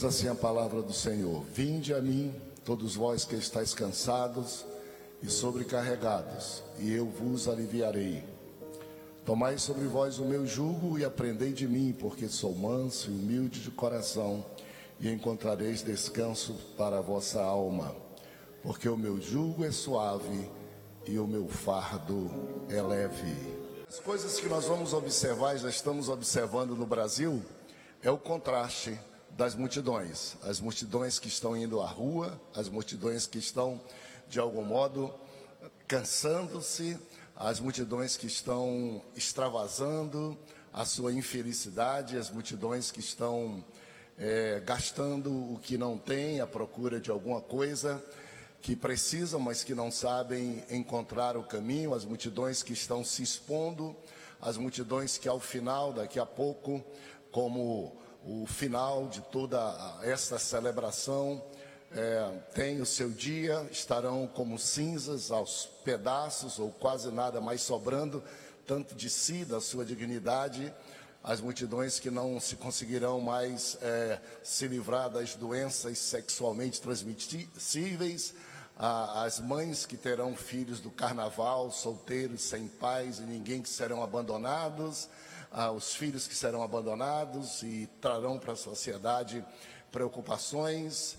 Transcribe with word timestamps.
Diz 0.00 0.06
assim 0.06 0.28
a 0.28 0.34
palavra 0.34 0.80
do 0.80 0.94
Senhor: 0.94 1.44
Vinde 1.52 1.92
a 1.92 2.00
mim, 2.00 2.34
todos 2.64 2.94
vós 2.94 3.26
que 3.26 3.36
estáis 3.36 3.74
cansados 3.74 4.64
e 5.22 5.28
sobrecarregados, 5.28 6.62
e 6.78 6.90
eu 6.90 7.04
vos 7.04 7.46
aliviarei. 7.46 8.24
Tomai 9.26 9.58
sobre 9.58 9.86
vós 9.86 10.18
o 10.18 10.24
meu 10.24 10.46
jugo 10.46 10.98
e 10.98 11.04
aprendei 11.04 11.52
de 11.52 11.68
mim, 11.68 11.94
porque 12.00 12.28
sou 12.28 12.54
manso 12.54 13.10
e 13.10 13.12
humilde 13.12 13.60
de 13.60 13.70
coração, 13.70 14.42
e 14.98 15.10
encontrareis 15.10 15.82
descanso 15.82 16.54
para 16.78 16.96
a 16.96 17.02
vossa 17.02 17.42
alma. 17.42 17.94
Porque 18.62 18.88
o 18.88 18.96
meu 18.96 19.20
jugo 19.20 19.66
é 19.66 19.70
suave 19.70 20.50
e 21.06 21.18
o 21.18 21.26
meu 21.26 21.46
fardo 21.46 22.30
é 22.70 22.80
leve. 22.80 23.36
As 23.86 24.00
coisas 24.00 24.40
que 24.40 24.48
nós 24.48 24.64
vamos 24.64 24.94
observar, 24.94 25.58
já 25.58 25.68
estamos 25.68 26.08
observando 26.08 26.74
no 26.74 26.86
Brasil, 26.86 27.42
é 28.02 28.10
o 28.10 28.16
contraste 28.16 28.98
das 29.36 29.54
multidões. 29.54 30.36
As 30.42 30.60
multidões 30.60 31.18
que 31.18 31.28
estão 31.28 31.56
indo 31.56 31.80
à 31.80 31.86
rua, 31.86 32.40
as 32.54 32.68
multidões 32.68 33.26
que 33.26 33.38
estão, 33.38 33.80
de 34.28 34.38
algum 34.38 34.64
modo, 34.64 35.12
cansando-se, 35.86 36.98
as 37.36 37.58
multidões 37.58 38.16
que 38.16 38.26
estão 38.26 39.02
extravasando 39.16 40.36
a 40.72 40.84
sua 40.84 41.12
infelicidade, 41.12 42.16
as 42.16 42.30
multidões 42.30 42.90
que 42.90 43.00
estão 43.00 43.64
é, 44.18 44.60
gastando 44.64 45.32
o 45.32 45.58
que 45.62 45.78
não 45.78 45.96
tem 45.96 46.40
à 46.40 46.46
procura 46.46 47.00
de 47.00 47.10
alguma 47.10 47.40
coisa 47.40 48.02
que 48.60 48.76
precisam, 48.76 49.40
mas 49.40 49.64
que 49.64 49.74
não 49.74 49.90
sabem 49.90 50.62
encontrar 50.70 51.36
o 51.36 51.42
caminho, 51.42 51.94
as 51.94 52.04
multidões 52.04 52.62
que 52.62 52.74
estão 52.74 53.02
se 53.02 53.22
expondo, 53.22 53.96
as 54.40 54.58
multidões 54.58 55.16
que 55.16 55.28
ao 55.28 55.40
final, 55.40 55.92
daqui 55.92 56.18
a 56.18 56.26
pouco, 56.26 56.84
como 57.32 57.96
o 58.24 58.46
final 58.46 59.08
de 59.08 59.20
toda 59.20 59.58
esta 60.02 60.38
celebração, 60.38 61.42
é, 61.92 62.30
tem 62.54 62.80
o 62.80 62.86
seu 62.86 63.10
dia, 63.10 63.66
estarão 63.70 64.26
como 64.26 64.58
cinzas 64.58 65.30
aos 65.30 65.66
pedaços, 65.84 66.58
ou 66.58 66.70
quase 66.70 67.10
nada 67.10 67.40
mais 67.40 67.62
sobrando, 67.62 68.22
tanto 68.66 68.94
de 68.94 69.10
si, 69.10 69.44
da 69.44 69.60
sua 69.60 69.84
dignidade, 69.84 70.72
as 71.22 71.40
multidões 71.40 71.98
que 71.98 72.10
não 72.10 72.40
se 72.40 72.56
conseguirão 72.56 73.20
mais 73.20 73.76
é, 73.82 74.18
se 74.42 74.66
livrar 74.66 75.10
das 75.10 75.34
doenças 75.34 75.98
sexualmente 75.98 76.80
transmissíveis, 76.80 78.34
as 78.78 79.38
mães 79.40 79.84
que 79.84 79.94
terão 79.94 80.34
filhos 80.34 80.80
do 80.80 80.90
carnaval, 80.90 81.70
solteiros, 81.70 82.40
sem 82.40 82.66
pais 82.66 83.18
e 83.18 83.22
ninguém 83.22 83.60
que 83.60 83.68
serão 83.68 84.02
abandonados, 84.02 85.06
os 85.74 85.94
filhos 85.94 86.28
que 86.28 86.34
serão 86.34 86.62
abandonados 86.62 87.62
e 87.62 87.88
trarão 88.00 88.38
para 88.38 88.52
a 88.52 88.56
sociedade 88.56 89.44
preocupações, 89.90 91.16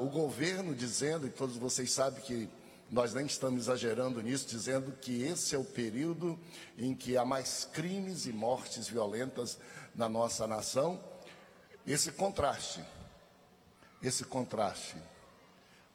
o 0.00 0.06
governo 0.06 0.74
dizendo, 0.74 1.26
e 1.26 1.30
todos 1.30 1.56
vocês 1.56 1.92
sabem 1.92 2.22
que 2.22 2.50
nós 2.90 3.12
nem 3.12 3.26
estamos 3.26 3.64
exagerando 3.64 4.22
nisso, 4.22 4.46
dizendo 4.46 4.92
que 4.92 5.22
esse 5.22 5.54
é 5.54 5.58
o 5.58 5.64
período 5.64 6.38
em 6.78 6.94
que 6.94 7.16
há 7.16 7.24
mais 7.24 7.68
crimes 7.72 8.26
e 8.26 8.32
mortes 8.32 8.88
violentas 8.88 9.58
na 9.94 10.08
nossa 10.08 10.46
nação. 10.46 11.02
Esse 11.86 12.12
contraste, 12.12 12.82
esse 14.02 14.24
contraste 14.24 14.96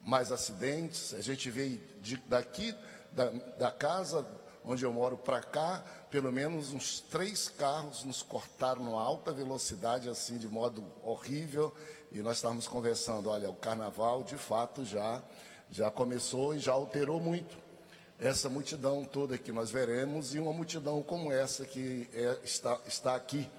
mais 0.01 0.31
acidentes. 0.31 1.13
A 1.13 1.21
gente 1.21 1.49
vê 1.49 1.79
daqui 2.27 2.75
da, 3.11 3.29
da 3.29 3.71
casa 3.71 4.27
onde 4.63 4.83
eu 4.83 4.91
moro 4.93 5.17
para 5.17 5.41
cá, 5.41 5.83
pelo 6.09 6.31
menos 6.31 6.73
uns 6.73 6.99
três 6.99 7.49
carros 7.49 8.03
nos 8.03 8.21
cortaram 8.21 8.83
numa 8.83 9.01
alta 9.01 9.31
velocidade, 9.31 10.09
assim, 10.09 10.37
de 10.37 10.47
modo 10.47 10.83
horrível. 11.03 11.73
E 12.11 12.19
nós 12.19 12.37
estávamos 12.37 12.67
conversando, 12.67 13.29
olha, 13.29 13.49
o 13.49 13.55
carnaval 13.55 14.23
de 14.23 14.35
fato 14.35 14.83
já, 14.83 15.21
já 15.69 15.91
começou 15.91 16.55
e 16.55 16.59
já 16.59 16.73
alterou 16.73 17.19
muito 17.19 17.57
essa 18.19 18.49
multidão 18.49 19.05
toda 19.05 19.37
que 19.37 19.51
nós 19.51 19.71
veremos 19.71 20.35
e 20.35 20.39
uma 20.39 20.51
multidão 20.51 21.01
como 21.01 21.31
essa 21.31 21.65
que 21.65 22.09
é, 22.13 22.37
está, 22.43 22.77
está 22.85 23.15
aqui, 23.15 23.49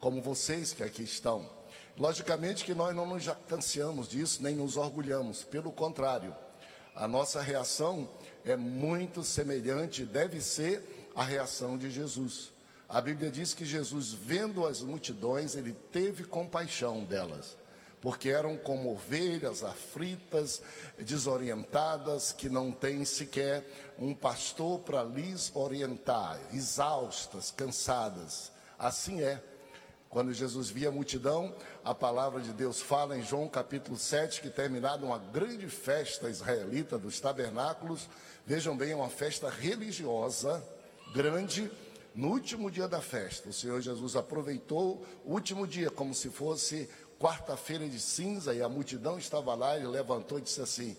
como 0.00 0.20
vocês 0.20 0.72
que 0.72 0.82
aqui 0.82 1.04
estão. 1.04 1.48
Logicamente 1.96 2.64
que 2.64 2.74
nós 2.74 2.94
não 2.94 3.06
nos 3.06 3.22
jactanciamos 3.22 4.08
disso, 4.08 4.42
nem 4.42 4.56
nos 4.56 4.76
orgulhamos, 4.76 5.44
pelo 5.44 5.70
contrário, 5.70 6.34
a 6.94 7.06
nossa 7.06 7.40
reação 7.40 8.08
é 8.44 8.56
muito 8.56 9.22
semelhante, 9.22 10.04
deve 10.04 10.40
ser 10.40 11.10
a 11.14 11.22
reação 11.22 11.76
de 11.76 11.90
Jesus. 11.90 12.52
A 12.88 13.00
Bíblia 13.00 13.30
diz 13.30 13.52
que 13.52 13.66
Jesus, 13.66 14.12
vendo 14.12 14.66
as 14.66 14.80
multidões, 14.80 15.54
ele 15.54 15.74
teve 15.92 16.24
compaixão 16.24 17.04
delas, 17.04 17.56
porque 18.00 18.30
eram 18.30 18.56
como 18.56 18.92
ovelhas 18.92 19.62
aflitas, 19.62 20.62
desorientadas, 20.98 22.32
que 22.32 22.48
não 22.48 22.72
têm 22.72 23.04
sequer 23.04 23.66
um 23.98 24.14
pastor 24.14 24.78
para 24.80 25.02
lhes 25.02 25.50
orientar, 25.54 26.40
exaustas, 26.52 27.50
cansadas. 27.50 28.50
Assim 28.78 29.20
é. 29.20 29.42
Quando 30.08 30.32
Jesus 30.32 30.70
via 30.70 30.88
a 30.88 30.92
multidão, 30.92 31.54
a 31.84 31.94
palavra 31.94 32.40
de 32.40 32.52
Deus 32.52 32.80
fala 32.80 33.18
em 33.18 33.22
João 33.22 33.46
capítulo 33.46 33.96
7 33.98 34.40
que 34.40 34.48
terminada 34.48 35.04
uma 35.04 35.18
grande 35.18 35.68
festa 35.68 36.30
israelita 36.30 36.96
dos 36.96 37.20
tabernáculos, 37.20 38.08
vejam 38.46 38.74
bem, 38.74 38.92
é 38.92 38.96
uma 38.96 39.10
festa 39.10 39.50
religiosa 39.50 40.66
grande, 41.12 41.70
no 42.14 42.28
último 42.28 42.70
dia 42.70 42.88
da 42.88 43.02
festa, 43.02 43.50
o 43.50 43.52
Senhor 43.52 43.80
Jesus 43.80 44.16
aproveitou 44.16 45.04
o 45.24 45.32
último 45.32 45.66
dia 45.66 45.90
como 45.90 46.14
se 46.14 46.30
fosse 46.30 46.88
quarta-feira 47.18 47.86
de 47.86 48.00
cinza 48.00 48.54
e 48.54 48.62
a 48.62 48.68
multidão 48.68 49.18
estava 49.18 49.54
lá, 49.54 49.76
ele 49.76 49.88
levantou 49.88 50.38
e 50.38 50.42
disse 50.42 50.60
assim: 50.60 50.96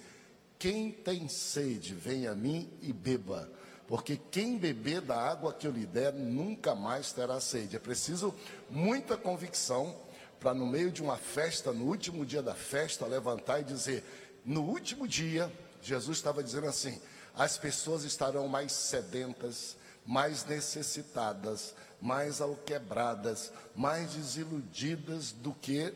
Quem 0.57 0.91
tem 0.91 1.27
sede, 1.27 1.95
venha 1.95 2.31
a 2.31 2.35
mim 2.35 2.71
e 2.81 2.93
beba 2.93 3.49
porque 3.89 4.21
quem 4.29 4.55
beber 4.55 5.01
da 5.01 5.19
água 5.19 5.51
que 5.51 5.65
eu 5.65 5.71
lhe 5.71 5.87
der 5.87 6.13
nunca 6.13 6.75
mais 6.75 7.11
terá 7.11 7.39
sede. 7.41 7.75
É 7.75 7.79
preciso 7.79 8.35
muita 8.69 9.17
convicção 9.17 9.99
para, 10.39 10.53
no 10.53 10.67
meio 10.67 10.91
de 10.91 11.01
uma 11.01 11.17
festa, 11.17 11.73
no 11.73 11.85
último 11.85 12.23
dia 12.23 12.43
da 12.43 12.53
festa, 12.53 13.07
levantar 13.07 13.61
e 13.61 13.63
dizer: 13.63 14.03
no 14.45 14.61
último 14.61 15.07
dia, 15.07 15.51
Jesus 15.81 16.19
estava 16.19 16.43
dizendo 16.43 16.67
assim: 16.67 17.01
as 17.33 17.57
pessoas 17.57 18.03
estarão 18.03 18.47
mais 18.47 18.73
sedentas, 18.73 19.75
mais 20.05 20.45
necessitadas, 20.45 21.73
mais 21.99 22.41
alquebradas, 22.41 23.51
mais 23.75 24.13
desiludidas 24.13 25.31
do 25.31 25.51
que 25.51 25.91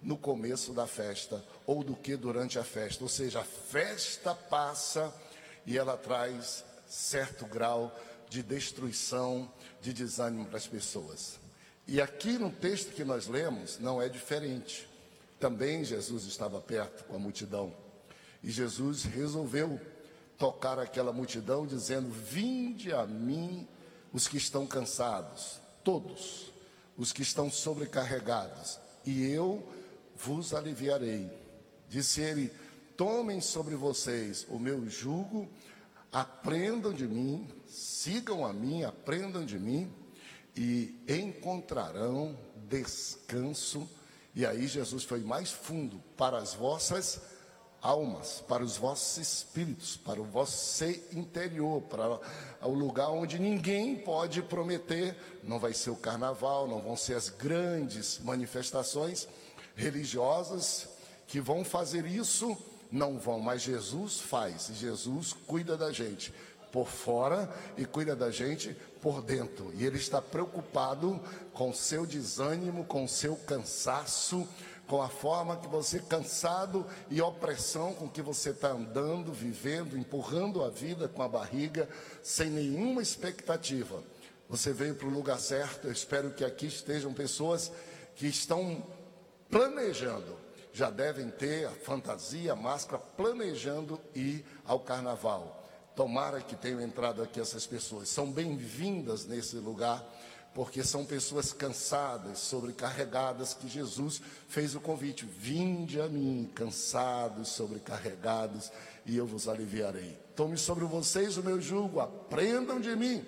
no 0.00 0.16
começo 0.16 0.72
da 0.72 0.86
festa 0.86 1.44
ou 1.66 1.82
do 1.82 1.96
que 1.96 2.16
durante 2.16 2.56
a 2.56 2.62
festa. 2.62 3.02
Ou 3.02 3.10
seja, 3.10 3.40
a 3.40 3.44
festa 3.44 4.32
passa 4.32 5.12
e 5.66 5.76
ela 5.76 5.96
traz 5.96 6.64
certo 6.92 7.46
grau 7.46 7.98
de 8.28 8.42
destruição, 8.42 9.50
de 9.80 9.94
desânimo 9.94 10.44
para 10.44 10.58
as 10.58 10.66
pessoas. 10.66 11.40
E 11.86 12.00
aqui 12.00 12.38
no 12.38 12.50
texto 12.50 12.92
que 12.92 13.02
nós 13.02 13.26
lemos, 13.26 13.78
não 13.78 14.00
é 14.00 14.08
diferente. 14.08 14.88
Também 15.40 15.84
Jesus 15.84 16.24
estava 16.24 16.60
perto 16.60 17.04
com 17.04 17.16
a 17.16 17.18
multidão. 17.18 17.74
E 18.42 18.50
Jesus 18.50 19.04
resolveu 19.04 19.80
tocar 20.36 20.78
aquela 20.78 21.12
multidão, 21.12 21.66
dizendo: 21.66 22.10
Vinde 22.10 22.92
a 22.92 23.06
mim 23.06 23.66
os 24.12 24.28
que 24.28 24.36
estão 24.36 24.66
cansados, 24.66 25.60
todos, 25.82 26.52
os 26.96 27.12
que 27.12 27.22
estão 27.22 27.50
sobrecarregados, 27.50 28.78
e 29.04 29.24
eu 29.24 29.66
vos 30.14 30.52
aliviarei. 30.52 31.30
Disse 31.88 32.20
ele: 32.20 32.52
Tomem 32.96 33.40
sobre 33.40 33.74
vocês 33.74 34.46
o 34.48 34.58
meu 34.58 34.88
jugo 34.88 35.48
Aprendam 36.12 36.92
de 36.92 37.08
mim, 37.08 37.48
sigam 37.66 38.44
a 38.44 38.52
mim, 38.52 38.84
aprendam 38.84 39.46
de 39.46 39.58
mim 39.58 39.90
e 40.54 40.94
encontrarão 41.08 42.38
descanso. 42.68 43.88
E 44.34 44.44
aí 44.44 44.66
Jesus 44.66 45.04
foi 45.04 45.20
mais 45.20 45.50
fundo 45.50 46.02
para 46.14 46.36
as 46.36 46.52
vossas 46.52 47.18
almas, 47.80 48.44
para 48.46 48.62
os 48.62 48.76
vossos 48.76 49.16
espíritos, 49.16 49.96
para 49.96 50.20
o 50.20 50.24
vosso 50.24 50.56
ser 50.56 51.08
interior, 51.12 51.80
para 51.82 52.20
o 52.62 52.74
lugar 52.74 53.10
onde 53.10 53.38
ninguém 53.38 53.96
pode 53.96 54.42
prometer, 54.42 55.16
não 55.42 55.58
vai 55.58 55.72
ser 55.72 55.90
o 55.90 55.96
carnaval, 55.96 56.68
não 56.68 56.80
vão 56.80 56.96
ser 56.96 57.14
as 57.14 57.28
grandes 57.28 58.20
manifestações 58.20 59.26
religiosas 59.74 60.88
que 61.26 61.40
vão 61.40 61.64
fazer 61.64 62.06
isso 62.06 62.56
não 62.92 63.18
vão, 63.18 63.40
mas 63.40 63.62
Jesus 63.62 64.20
faz, 64.20 64.70
Jesus 64.74 65.32
cuida 65.32 65.76
da 65.76 65.90
gente 65.90 66.32
por 66.70 66.88
fora 66.88 67.52
e 67.76 67.84
cuida 67.84 68.14
da 68.14 68.30
gente 68.30 68.74
por 69.00 69.22
dentro. 69.22 69.72
E 69.74 69.84
Ele 69.84 69.98
está 69.98 70.22
preocupado 70.22 71.20
com 71.52 71.72
seu 71.72 72.06
desânimo, 72.06 72.84
com 72.84 73.06
seu 73.08 73.36
cansaço, 73.36 74.48
com 74.86 75.00
a 75.00 75.08
forma 75.08 75.56
que 75.56 75.68
você, 75.68 76.00
cansado 76.00 76.86
e 77.10 77.20
opressão 77.20 77.94
com 77.94 78.08
que 78.08 78.20
você 78.20 78.50
está 78.50 78.70
andando, 78.70 79.32
vivendo, 79.32 79.96
empurrando 79.96 80.62
a 80.62 80.70
vida 80.70 81.08
com 81.08 81.22
a 81.22 81.28
barriga, 81.28 81.88
sem 82.22 82.50
nenhuma 82.50 83.02
expectativa. 83.02 84.02
Você 84.48 84.72
veio 84.72 84.94
para 84.94 85.06
o 85.06 85.10
lugar 85.10 85.38
certo. 85.38 85.86
Eu 85.86 85.92
espero 85.92 86.30
que 86.32 86.44
aqui 86.44 86.66
estejam 86.66 87.12
pessoas 87.12 87.72
que 88.16 88.26
estão 88.26 88.84
planejando, 89.50 90.36
já 90.72 90.90
devem 90.90 91.28
ter 91.28 91.66
a 91.66 91.70
fantasia, 91.70 92.52
a 92.52 92.56
máscara, 92.56 93.02
planejando 93.16 94.00
ir 94.14 94.44
ao 94.64 94.80
carnaval. 94.80 95.62
Tomara 95.94 96.40
que 96.40 96.56
tenham 96.56 96.80
entrado 96.80 97.22
aqui 97.22 97.38
essas 97.38 97.66
pessoas. 97.66 98.08
São 98.08 98.32
bem-vindas 98.32 99.26
nesse 99.26 99.56
lugar, 99.56 100.02
porque 100.54 100.82
são 100.82 101.04
pessoas 101.04 101.52
cansadas, 101.52 102.38
sobrecarregadas, 102.38 103.52
que 103.52 103.68
Jesus 103.68 104.22
fez 104.48 104.74
o 104.74 104.80
convite: 104.80 105.26
vinde 105.26 106.00
a 106.00 106.08
mim, 106.08 106.50
cansados, 106.54 107.48
sobrecarregados, 107.48 108.72
e 109.04 109.16
eu 109.16 109.26
vos 109.26 109.48
aliviarei. 109.48 110.18
Tome 110.34 110.56
sobre 110.56 110.84
vocês 110.84 111.36
o 111.36 111.42
meu 111.42 111.60
jugo, 111.60 112.00
aprendam 112.00 112.80
de 112.80 112.96
mim, 112.96 113.22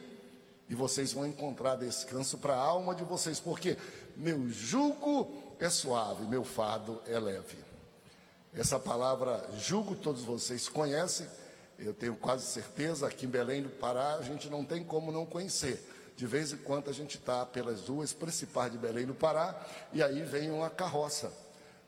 e 0.70 0.74
vocês 0.74 1.12
vão 1.12 1.26
encontrar 1.26 1.76
descanso 1.76 2.38
para 2.38 2.54
a 2.54 2.58
alma 2.58 2.94
de 2.94 3.04
vocês, 3.04 3.38
porque 3.38 3.76
meu 4.16 4.48
jugo 4.48 5.43
é 5.60 5.70
suave, 5.70 6.24
meu 6.24 6.44
fardo 6.44 7.00
é 7.06 7.18
leve. 7.18 7.58
Essa 8.52 8.78
palavra 8.78 9.48
jugo 9.58 9.94
todos 9.94 10.22
vocês 10.22 10.68
conhecem 10.68 11.26
eu 11.78 11.92
tenho 11.92 12.14
quase 12.14 12.46
certeza, 12.46 13.06
aqui 13.06 13.26
em 13.26 13.28
Belém 13.28 13.62
do 13.62 13.68
Pará, 13.68 14.14
a 14.14 14.22
gente 14.22 14.48
não 14.48 14.64
tem 14.64 14.84
como 14.84 15.10
não 15.10 15.26
conhecer. 15.26 15.82
De 16.16 16.26
vez 16.26 16.52
em 16.52 16.56
quando 16.58 16.88
a 16.88 16.92
gente 16.92 17.16
está 17.16 17.44
pelas 17.44 17.88
ruas 17.88 18.12
principais 18.12 18.70
de 18.70 18.78
Belém 18.78 19.04
do 19.04 19.14
Pará 19.14 19.60
e 19.92 20.02
aí 20.02 20.22
vem 20.22 20.50
uma 20.50 20.70
carroça. 20.70 21.32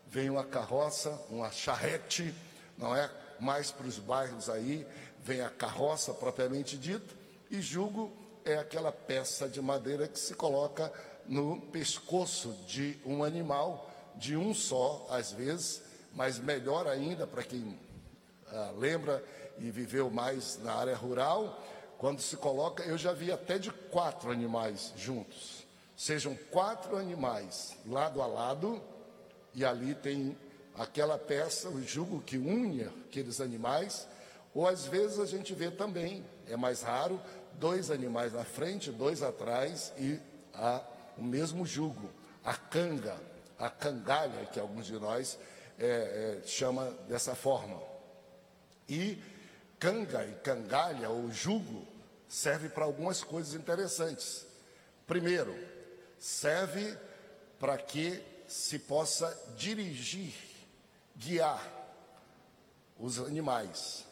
Vem 0.08 0.28
uma 0.28 0.44
carroça, 0.44 1.10
uma 1.30 1.50
charrete, 1.50 2.34
não 2.76 2.94
é? 2.94 3.10
Mais 3.38 3.70
para 3.70 3.86
os 3.86 3.98
bairros 3.98 4.48
aí, 4.48 4.86
vem 5.22 5.40
a 5.40 5.50
carroça 5.50 6.12
propriamente 6.12 6.76
dita, 6.76 7.14
e 7.50 7.60
julgo 7.60 8.12
é 8.44 8.56
aquela 8.56 8.90
peça 8.90 9.48
de 9.48 9.60
madeira 9.60 10.08
que 10.08 10.18
se 10.18 10.34
coloca 10.34 10.92
no 11.28 11.60
pescoço 11.60 12.56
de 12.66 12.98
um 13.04 13.22
animal, 13.24 13.90
de 14.14 14.36
um 14.36 14.54
só, 14.54 15.06
às 15.10 15.32
vezes, 15.32 15.82
mas 16.12 16.38
melhor 16.38 16.86
ainda 16.86 17.26
para 17.26 17.42
quem 17.42 17.78
ah, 18.48 18.72
lembra 18.76 19.22
e 19.58 19.70
viveu 19.70 20.10
mais 20.10 20.58
na 20.62 20.74
área 20.74 20.94
rural, 20.94 21.62
quando 21.98 22.20
se 22.20 22.36
coloca, 22.36 22.82
eu 22.84 22.98
já 22.98 23.12
vi 23.12 23.32
até 23.32 23.58
de 23.58 23.70
quatro 23.70 24.30
animais 24.30 24.92
juntos. 24.96 25.64
Sejam 25.96 26.36
quatro 26.50 26.96
animais 26.96 27.74
lado 27.86 28.20
a 28.20 28.26
lado, 28.26 28.82
e 29.54 29.64
ali 29.64 29.94
tem 29.94 30.36
aquela 30.74 31.18
peça, 31.18 31.70
o 31.70 31.82
jugo 31.82 32.20
que 32.20 32.36
une 32.36 32.82
aqueles 32.84 33.40
animais, 33.40 34.06
ou 34.54 34.66
às 34.66 34.84
vezes 34.86 35.18
a 35.18 35.26
gente 35.26 35.54
vê 35.54 35.70
também, 35.70 36.24
é 36.46 36.56
mais 36.56 36.82
raro, 36.82 37.20
dois 37.54 37.90
animais 37.90 38.34
na 38.34 38.44
frente, 38.44 38.90
dois 38.90 39.22
atrás 39.22 39.92
e 39.98 40.18
a, 40.52 40.82
o 41.16 41.22
mesmo 41.22 41.64
jugo, 41.64 42.10
a 42.44 42.54
canga, 42.54 43.16
a 43.58 43.70
cangalha, 43.70 44.46
que 44.46 44.60
alguns 44.60 44.86
de 44.86 44.98
nós 44.98 45.38
é, 45.78 46.40
é, 46.42 46.46
chama 46.46 46.90
dessa 47.08 47.34
forma. 47.34 47.80
E 48.88 49.20
canga 49.78 50.24
e 50.24 50.34
cangalha 50.36 51.10
ou 51.10 51.30
jugo 51.30 51.86
serve 52.28 52.68
para 52.68 52.84
algumas 52.84 53.22
coisas 53.22 53.54
interessantes. 53.54 54.46
Primeiro, 55.06 55.56
serve 56.18 56.96
para 57.58 57.76
que 57.78 58.22
se 58.48 58.78
possa 58.78 59.36
dirigir, 59.56 60.34
guiar 61.16 61.62
os 62.98 63.18
animais. 63.18 64.04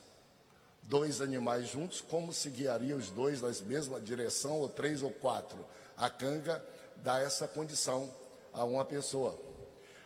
Dois 0.82 1.20
animais 1.20 1.68
juntos, 1.68 2.00
como 2.00 2.32
se 2.32 2.50
guiaria 2.50 2.94
os 2.94 3.10
dois 3.10 3.40
na 3.40 3.48
mesma 3.66 4.00
direção, 4.00 4.60
ou 4.60 4.68
três 4.68 5.02
ou 5.02 5.10
quatro? 5.10 5.64
A 5.96 6.10
canga 6.10 6.62
dá 6.96 7.20
essa 7.20 7.46
condição 7.48 8.12
a 8.52 8.64
uma 8.64 8.84
pessoa. 8.84 9.38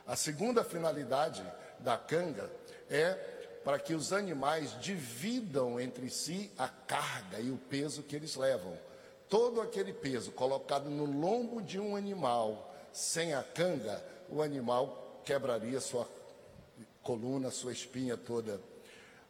A 0.06 0.16
segunda 0.16 0.64
finalidade 0.64 1.44
da 1.80 1.96
canga 1.96 2.50
é 2.88 3.12
para 3.64 3.78
que 3.78 3.94
os 3.94 4.12
animais 4.12 4.74
dividam 4.80 5.78
entre 5.78 6.08
si 6.08 6.50
a 6.56 6.68
carga 6.68 7.38
e 7.38 7.50
o 7.50 7.58
peso 7.58 8.02
que 8.02 8.16
eles 8.16 8.34
levam. 8.34 8.78
Todo 9.28 9.60
aquele 9.60 9.92
peso 9.92 10.32
colocado 10.32 10.88
no 10.88 11.04
lombo 11.04 11.60
de 11.60 11.78
um 11.78 11.94
animal 11.94 12.74
sem 12.92 13.34
a 13.34 13.42
canga, 13.42 14.02
o 14.30 14.40
animal 14.40 15.20
quebraria 15.24 15.80
sua 15.80 16.08
coluna, 17.02 17.50
sua 17.50 17.72
espinha 17.72 18.16
toda. 18.16 18.60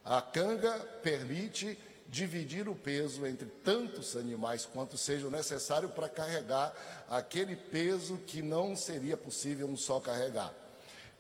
A 0.04 0.22
canga 0.22 0.72
permite 1.02 1.78
dividir 2.08 2.69
o 2.69 2.75
peso 2.75 3.26
entre 3.26 3.46
tantos 3.46 4.16
animais 4.16 4.64
quanto 4.64 4.96
seja 4.96 5.28
necessário 5.28 5.90
para 5.90 6.08
carregar 6.08 6.75
aquele 7.08 7.55
peso 7.55 8.16
que 8.26 8.40
não 8.40 8.75
seria 8.75 9.16
possível 9.16 9.69
um 9.69 9.76
só 9.76 10.00
carregar. 10.00 10.55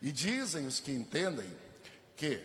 E 0.00 0.10
dizem 0.10 0.66
os 0.66 0.80
que 0.80 0.90
entendem 0.90 1.50
que 2.16 2.42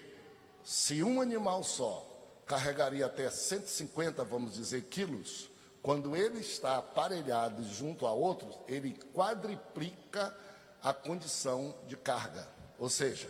se 0.63 1.01
um 1.01 1.21
animal 1.21 1.63
só 1.63 2.09
carregaria 2.45 3.05
até 3.05 3.29
150, 3.29 4.23
vamos 4.25 4.53
dizer, 4.55 4.83
quilos, 4.83 5.49
quando 5.81 6.15
ele 6.15 6.39
está 6.39 6.77
aparelhado 6.77 7.63
junto 7.63 8.05
a 8.05 8.11
outros, 8.11 8.55
ele 8.67 8.97
quadriplica 9.13 10.35
a 10.81 10.93
condição 10.93 11.73
de 11.87 11.95
carga. 11.95 12.47
Ou 12.77 12.89
seja, 12.89 13.29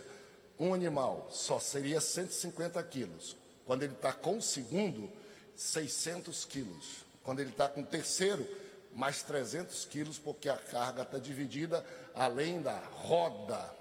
um 0.60 0.74
animal 0.74 1.28
só 1.32 1.60
seria 1.60 2.02
150 2.02 2.82
quilos. 2.84 3.43
Quando 3.66 3.84
ele 3.84 3.94
está 3.94 4.12
com 4.12 4.38
o 4.38 4.42
segundo, 4.42 5.12
600 5.56 6.46
quilos. 6.46 7.06
Quando 7.24 7.40
ele 7.40 7.52
está 7.52 7.68
com 7.68 7.82
o 7.82 7.86
terceiro, 7.86 8.48
mais 8.94 9.24
300 9.24 9.86
quilos, 9.86 10.18
porque 10.18 10.50
a 10.50 10.58
carga 10.58 11.04
está 11.04 11.18
dividida 11.18 11.86
além 12.14 12.62
da 12.62 12.78
roda 12.78 13.74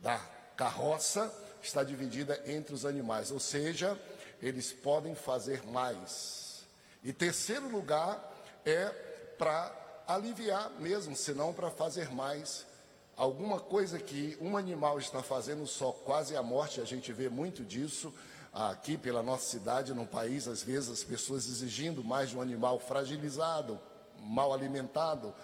da 0.00 0.18
carroça 0.56 1.32
está 1.62 1.82
dividida 1.82 2.40
entre 2.46 2.74
os 2.74 2.84
animais, 2.86 3.30
ou 3.30 3.40
seja, 3.40 3.98
eles 4.40 4.72
podem 4.72 5.14
fazer 5.14 5.64
mais. 5.66 6.64
E 7.02 7.12
terceiro 7.12 7.68
lugar 7.68 8.32
é 8.64 8.86
para 9.38 9.74
aliviar 10.06 10.70
mesmo, 10.78 11.14
senão 11.16 11.52
para 11.52 11.70
fazer 11.70 12.10
mais. 12.10 12.66
Alguma 13.16 13.58
coisa 13.58 13.98
que 13.98 14.38
um 14.40 14.56
animal 14.56 14.98
está 14.98 15.22
fazendo 15.22 15.66
só 15.66 15.90
quase 15.90 16.36
a 16.36 16.42
morte, 16.42 16.80
a 16.80 16.84
gente 16.84 17.12
vê 17.12 17.28
muito 17.28 17.64
disso 17.64 18.14
aqui 18.52 18.96
pela 18.96 19.22
nossa 19.22 19.46
cidade, 19.46 19.94
no 19.94 20.06
país, 20.06 20.48
às 20.48 20.62
vezes 20.62 20.90
as 20.90 21.04
pessoas 21.04 21.46
exigindo 21.46 22.02
mais 22.02 22.30
de 22.30 22.36
um 22.36 22.42
animal 22.42 22.78
fragilizado, 22.78 23.78
mal 24.20 24.52
alimentado, 24.52 25.34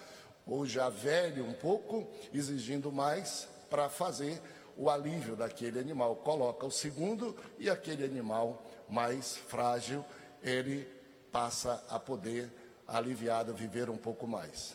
ou 0.46 0.66
já 0.66 0.88
velho 0.88 1.44
um 1.44 1.52
pouco, 1.52 2.06
exigindo 2.32 2.92
mais 2.92 3.48
para 3.70 3.88
fazer 3.88 4.40
o 4.76 4.90
alívio 4.90 5.36
daquele 5.36 5.78
animal. 5.78 6.16
Coloca 6.16 6.66
o 6.66 6.70
segundo 6.70 7.36
e 7.58 7.70
aquele 7.70 8.04
animal 8.04 8.62
mais 8.88 9.36
frágil, 9.36 10.04
ele 10.42 10.86
passa 11.32 11.82
a 11.88 11.98
poder, 11.98 12.50
aliviado, 12.86 13.54
viver 13.54 13.88
um 13.88 13.96
pouco 13.96 14.26
mais. 14.26 14.74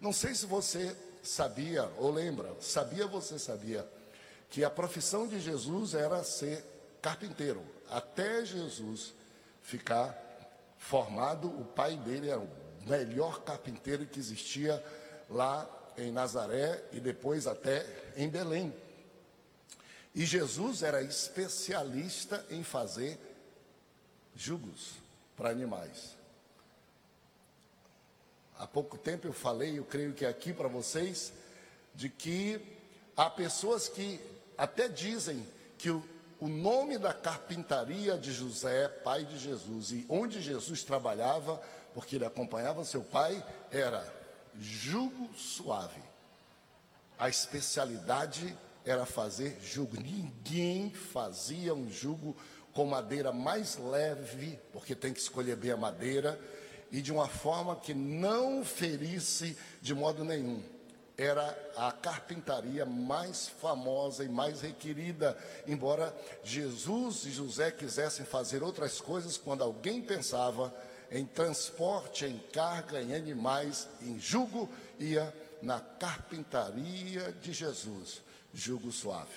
Não 0.00 0.12
sei 0.12 0.34
se 0.34 0.46
você 0.46 0.94
sabia 1.22 1.90
ou 1.98 2.10
lembra, 2.10 2.54
sabia 2.60 3.06
você 3.06 3.38
sabia, 3.38 3.88
que 4.50 4.64
a 4.64 4.70
profissão 4.70 5.26
de 5.26 5.40
Jesus 5.40 5.94
era 5.94 6.22
ser 6.22 6.64
carpinteiro. 7.02 7.64
Até 7.88 8.44
Jesus 8.44 9.14
ficar 9.62 10.16
formado, 10.78 11.48
o 11.48 11.64
pai 11.64 11.96
dele 11.96 12.30
era 12.30 12.40
o 12.40 12.48
melhor 12.86 13.42
carpinteiro 13.42 14.06
que 14.06 14.18
existia 14.18 14.82
lá 15.28 15.68
em 15.96 16.12
Nazaré 16.12 16.82
e 16.92 17.00
depois 17.00 17.46
até 17.46 17.84
em 18.16 18.28
Belém. 18.28 18.74
E 20.14 20.24
Jesus 20.24 20.82
era 20.82 21.02
especialista 21.02 22.44
em 22.50 22.62
fazer 22.62 23.18
jugos 24.34 24.92
para 25.36 25.50
animais. 25.50 26.16
Há 28.58 28.66
pouco 28.66 28.98
tempo 28.98 29.26
eu 29.26 29.32
falei, 29.32 29.78
eu 29.78 29.84
creio 29.84 30.14
que 30.14 30.26
aqui 30.26 30.52
para 30.52 30.66
vocês, 30.66 31.32
de 31.94 32.08
que 32.08 32.60
há 33.16 33.30
pessoas 33.30 33.88
que 33.88 34.20
até 34.56 34.88
dizem 34.88 35.46
que 35.76 35.90
o, 35.90 36.02
o 36.40 36.48
nome 36.48 36.98
da 36.98 37.12
carpintaria 37.12 38.16
de 38.16 38.32
José, 38.32 38.88
pai 38.88 39.24
de 39.24 39.38
Jesus, 39.38 39.90
e 39.90 40.06
onde 40.08 40.40
Jesus 40.40 40.84
trabalhava, 40.84 41.60
porque 41.92 42.16
ele 42.16 42.24
acompanhava 42.24 42.84
seu 42.84 43.02
pai, 43.02 43.44
era 43.70 44.06
jugo 44.60 45.30
suave. 45.34 46.00
A 47.18 47.28
especialidade 47.28 48.56
era 48.84 49.04
fazer 49.04 49.58
jugo. 49.60 50.00
Ninguém 50.00 50.90
fazia 50.90 51.74
um 51.74 51.90
jugo 51.90 52.36
com 52.72 52.86
madeira 52.86 53.32
mais 53.32 53.76
leve, 53.76 54.58
porque 54.72 54.94
tem 54.94 55.12
que 55.12 55.20
escolher 55.20 55.56
bem 55.56 55.72
a 55.72 55.76
madeira, 55.76 56.40
e 56.92 57.02
de 57.02 57.12
uma 57.12 57.28
forma 57.28 57.74
que 57.74 57.92
não 57.92 58.64
ferisse 58.64 59.58
de 59.80 59.94
modo 59.94 60.24
nenhum. 60.24 60.62
Era 61.18 61.72
a 61.76 61.90
carpintaria 61.90 62.86
mais 62.86 63.48
famosa 63.48 64.22
e 64.24 64.28
mais 64.28 64.60
requerida, 64.60 65.36
embora 65.66 66.16
Jesus 66.44 67.24
e 67.24 67.32
José 67.32 67.72
quisessem 67.72 68.24
fazer 68.24 68.62
outras 68.62 69.00
coisas, 69.00 69.36
quando 69.36 69.64
alguém 69.64 70.00
pensava 70.00 70.72
em 71.10 71.26
transporte, 71.26 72.24
em 72.24 72.38
carga, 72.52 73.02
em 73.02 73.16
animais, 73.16 73.88
em 74.00 74.16
jugo, 74.20 74.70
ia 74.96 75.34
na 75.60 75.80
carpintaria 75.80 77.32
de 77.32 77.52
Jesus, 77.52 78.22
jugo 78.54 78.92
suave. 78.92 79.34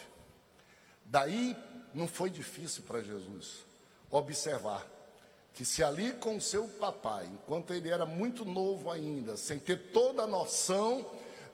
Daí 1.03 1.57
não 1.95 2.07
foi 2.07 2.29
difícil 2.29 2.83
para 2.83 3.01
Jesus 3.01 3.65
observar 4.11 4.85
que 5.53 5.65
se 5.65 5.83
ali 5.83 6.13
com 6.13 6.39
seu 6.39 6.67
papai, 6.67 7.25
enquanto 7.25 7.73
ele 7.73 7.89
era 7.89 8.05
muito 8.05 8.45
novo 8.45 8.89
ainda, 8.91 9.35
sem 9.35 9.59
ter 9.59 9.91
toda 9.91 10.23
a 10.23 10.27
noção 10.27 11.05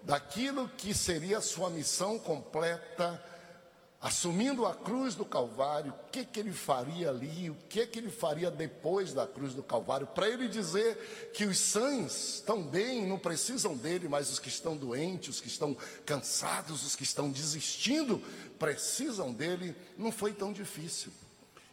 daquilo 0.03 0.69
que 0.69 0.93
seria 0.93 1.39
a 1.39 1.41
sua 1.41 1.69
missão 1.69 2.17
completa, 2.17 3.23
assumindo 3.99 4.65
a 4.65 4.75
cruz 4.75 5.15
do 5.15 5.25
Calvário, 5.25 5.91
o 5.91 6.11
que, 6.11 6.23
que 6.23 6.39
ele 6.39 6.53
faria 6.53 7.09
ali, 7.09 7.49
o 7.49 7.55
que, 7.67 7.85
que 7.87 7.97
ele 7.99 8.11
faria 8.11 8.51
depois 8.51 9.13
da 9.13 9.25
cruz 9.25 9.53
do 9.53 9.63
Calvário, 9.63 10.05
para 10.07 10.29
ele 10.29 10.47
dizer 10.47 11.31
que 11.33 11.45
os 11.45 11.57
sãs 11.57 12.35
estão 12.35 12.61
bem, 12.61 13.07
não 13.07 13.17
precisam 13.17 13.75
dele, 13.75 14.07
mas 14.07 14.31
os 14.31 14.39
que 14.39 14.49
estão 14.49 14.77
doentes, 14.77 15.35
os 15.35 15.41
que 15.41 15.47
estão 15.47 15.75
cansados, 16.05 16.85
os 16.85 16.95
que 16.95 17.03
estão 17.03 17.29
desistindo, 17.29 18.19
precisam 18.59 19.33
dele, 19.33 19.75
não 19.97 20.11
foi 20.11 20.31
tão 20.31 20.53
difícil. 20.53 21.11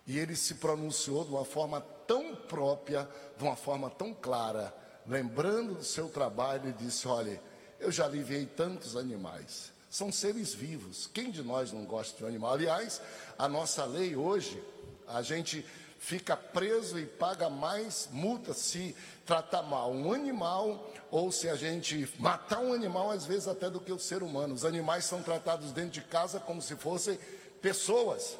E 0.06 0.18
ele 0.18 0.36
se 0.36 0.54
pronunciou 0.54 1.24
de 1.24 1.30
uma 1.30 1.44
forma 1.44 1.80
tão 2.06 2.34
própria, 2.34 3.08
de 3.36 3.44
uma 3.44 3.56
forma 3.56 3.90
tão 3.90 4.12
clara, 4.14 4.74
lembrando 5.06 5.74
do 5.74 5.84
seu 5.84 6.08
trabalho, 6.08 6.70
e 6.70 6.72
disse: 6.72 7.08
Olha, 7.08 7.40
eu 7.80 7.90
já 7.90 8.06
aliviei 8.06 8.46
tantos 8.46 8.96
animais, 8.96 9.72
são 9.90 10.10
seres 10.10 10.52
vivos. 10.52 11.08
Quem 11.12 11.30
de 11.30 11.42
nós 11.42 11.70
não 11.70 11.84
gosta 11.84 12.16
de 12.16 12.24
um 12.24 12.26
animal? 12.26 12.54
Aliás, 12.54 13.00
a 13.38 13.48
nossa 13.48 13.84
lei 13.84 14.16
hoje, 14.16 14.60
a 15.06 15.22
gente 15.22 15.64
fica 15.98 16.36
preso 16.36 16.98
e 16.98 17.06
paga 17.06 17.48
mais 17.48 18.08
multa 18.10 18.52
se 18.52 18.94
tratar 19.24 19.62
mal 19.62 19.92
um 19.92 20.12
animal 20.12 20.92
ou 21.10 21.30
se 21.30 21.48
a 21.48 21.54
gente 21.54 22.12
matar 22.18 22.58
um 22.58 22.72
animal, 22.72 23.10
às 23.10 23.24
vezes 23.24 23.48
até 23.48 23.70
do 23.70 23.80
que 23.80 23.92
o 23.92 23.98
ser 23.98 24.22
humano. 24.22 24.54
Os 24.54 24.64
animais 24.64 25.04
são 25.04 25.22
tratados 25.22 25.72
dentro 25.72 25.92
de 25.92 26.02
casa 26.02 26.40
como 26.40 26.60
se 26.60 26.76
fossem 26.76 27.18
pessoas. 27.62 28.36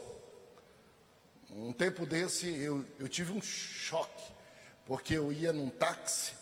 Um 1.51 1.73
tempo 1.73 2.05
desse 2.05 2.49
eu, 2.49 2.85
eu 2.99 3.09
tive 3.09 3.33
um 3.33 3.41
choque, 3.41 4.25
porque 4.85 5.15
eu 5.15 5.33
ia 5.33 5.53
num 5.53 5.71
táxi 5.71 6.33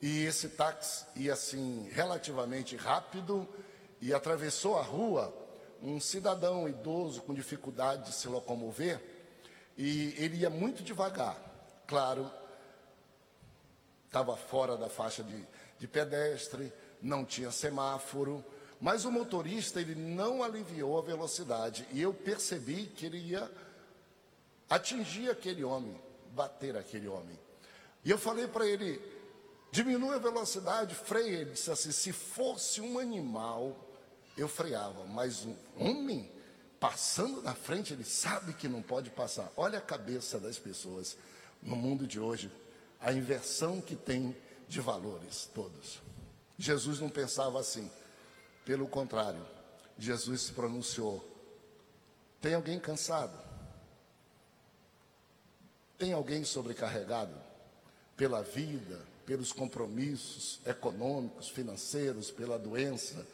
e 0.00 0.24
esse 0.24 0.50
táxi 0.50 1.04
ia 1.16 1.32
assim 1.32 1.88
relativamente 1.92 2.76
rápido 2.76 3.48
e 4.00 4.14
atravessou 4.14 4.78
a 4.78 4.82
rua 4.82 5.34
um 5.82 6.00
cidadão 6.00 6.68
idoso 6.68 7.22
com 7.22 7.34
dificuldade 7.34 8.06
de 8.06 8.14
se 8.14 8.28
locomover 8.28 9.00
e 9.76 10.14
ele 10.18 10.38
ia 10.38 10.50
muito 10.50 10.82
devagar. 10.82 11.36
Claro, 11.86 12.30
estava 14.06 14.36
fora 14.36 14.76
da 14.76 14.88
faixa 14.88 15.22
de, 15.22 15.46
de 15.78 15.86
pedestre, 15.86 16.72
não 17.00 17.24
tinha 17.24 17.50
semáforo, 17.50 18.44
mas 18.80 19.04
o 19.04 19.12
motorista 19.12 19.80
ele 19.80 19.94
não 19.94 20.42
aliviou 20.42 20.98
a 20.98 21.02
velocidade 21.02 21.86
e 21.92 22.02
eu 22.02 22.12
percebi 22.12 22.86
que 22.86 23.06
ele 23.06 23.18
ia 23.18 23.50
atingir 24.68 25.30
aquele 25.30 25.64
homem, 25.64 26.00
bater 26.32 26.76
aquele 26.76 27.08
homem. 27.08 27.38
E 28.04 28.10
eu 28.10 28.18
falei 28.18 28.46
para 28.46 28.66
ele: 28.66 29.00
diminua 29.70 30.16
a 30.16 30.18
velocidade, 30.18 30.94
freia. 30.94 31.38
Ele 31.38 31.52
disse 31.52 31.70
assim: 31.70 31.92
se 31.92 32.12
fosse 32.12 32.80
um 32.80 32.98
animal, 32.98 33.76
eu 34.36 34.48
freava, 34.48 35.04
mas 35.04 35.44
um 35.44 35.54
homem 35.76 36.30
passando 36.78 37.42
na 37.42 37.54
frente, 37.54 37.92
ele 37.92 38.04
sabe 38.04 38.52
que 38.52 38.68
não 38.68 38.82
pode 38.82 39.10
passar. 39.10 39.52
Olha 39.56 39.78
a 39.78 39.82
cabeça 39.82 40.38
das 40.38 40.58
pessoas 40.58 41.16
no 41.62 41.74
mundo 41.74 42.06
de 42.06 42.20
hoje, 42.20 42.50
a 43.00 43.12
inversão 43.12 43.80
que 43.80 43.96
tem 43.96 44.36
de 44.68 44.80
valores 44.80 45.50
todos. 45.52 46.00
Jesus 46.56 47.00
não 47.00 47.08
pensava 47.08 47.58
assim, 47.58 47.90
pelo 48.64 48.86
contrário, 48.86 49.44
Jesus 49.98 50.42
se 50.42 50.52
pronunciou: 50.52 51.24
tem 52.40 52.54
alguém 52.54 52.78
cansado? 52.78 53.36
Tem 55.96 56.12
alguém 56.12 56.44
sobrecarregado 56.44 57.34
pela 58.16 58.42
vida, 58.42 59.04
pelos 59.28 59.52
compromissos 59.52 60.58
econômicos, 60.64 61.50
financeiros, 61.50 62.30
pela 62.30 62.58
doença? 62.58 63.26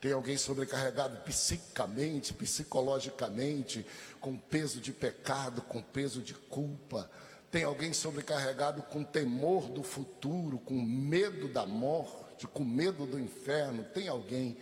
Tem 0.00 0.10
alguém 0.10 0.36
sobrecarregado 0.36 1.16
psicicamente, 1.18 2.34
psicologicamente, 2.34 3.86
com 4.20 4.36
peso 4.36 4.80
de 4.80 4.92
pecado, 4.92 5.62
com 5.62 5.80
peso 5.80 6.20
de 6.20 6.34
culpa? 6.34 7.08
Tem 7.52 7.62
alguém 7.62 7.92
sobrecarregado 7.92 8.82
com 8.82 9.04
temor 9.04 9.68
do 9.68 9.84
futuro, 9.84 10.58
com 10.58 10.74
medo 10.74 11.46
da 11.46 11.64
morte, 11.64 12.48
com 12.48 12.64
medo 12.64 13.06
do 13.06 13.18
inferno? 13.18 13.84
Tem 13.84 14.08
alguém? 14.08 14.56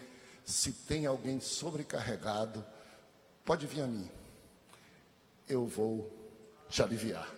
Se 0.45 0.73
tem 0.73 1.07
alguém 1.07 1.41
sobrecarregado, 1.41 2.63
pode 3.47 3.67
vir 3.67 3.81
a 3.81 3.87
mim. 3.87 4.11
Eu 5.49 5.67
vou 5.67 6.13
te 6.69 6.83
aliviar. 6.83 7.36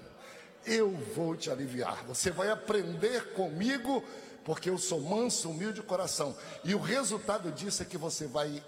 Eu 0.68 0.90
vou 1.16 1.34
te 1.34 1.50
aliviar. 1.50 2.04
Você 2.04 2.30
vai 2.30 2.50
aprender 2.50 3.32
comigo, 3.32 4.04
porque 4.44 4.68
eu 4.68 4.76
sou 4.76 5.00
manso, 5.00 5.50
humilde 5.50 5.80
de 5.80 5.86
coração. 5.86 6.36
E 6.62 6.74
o 6.74 6.80
resultado 6.80 7.50
disso 7.50 7.82
é 7.82 7.86
que 7.86 7.96
você 7.96 8.26
vai 8.26 8.62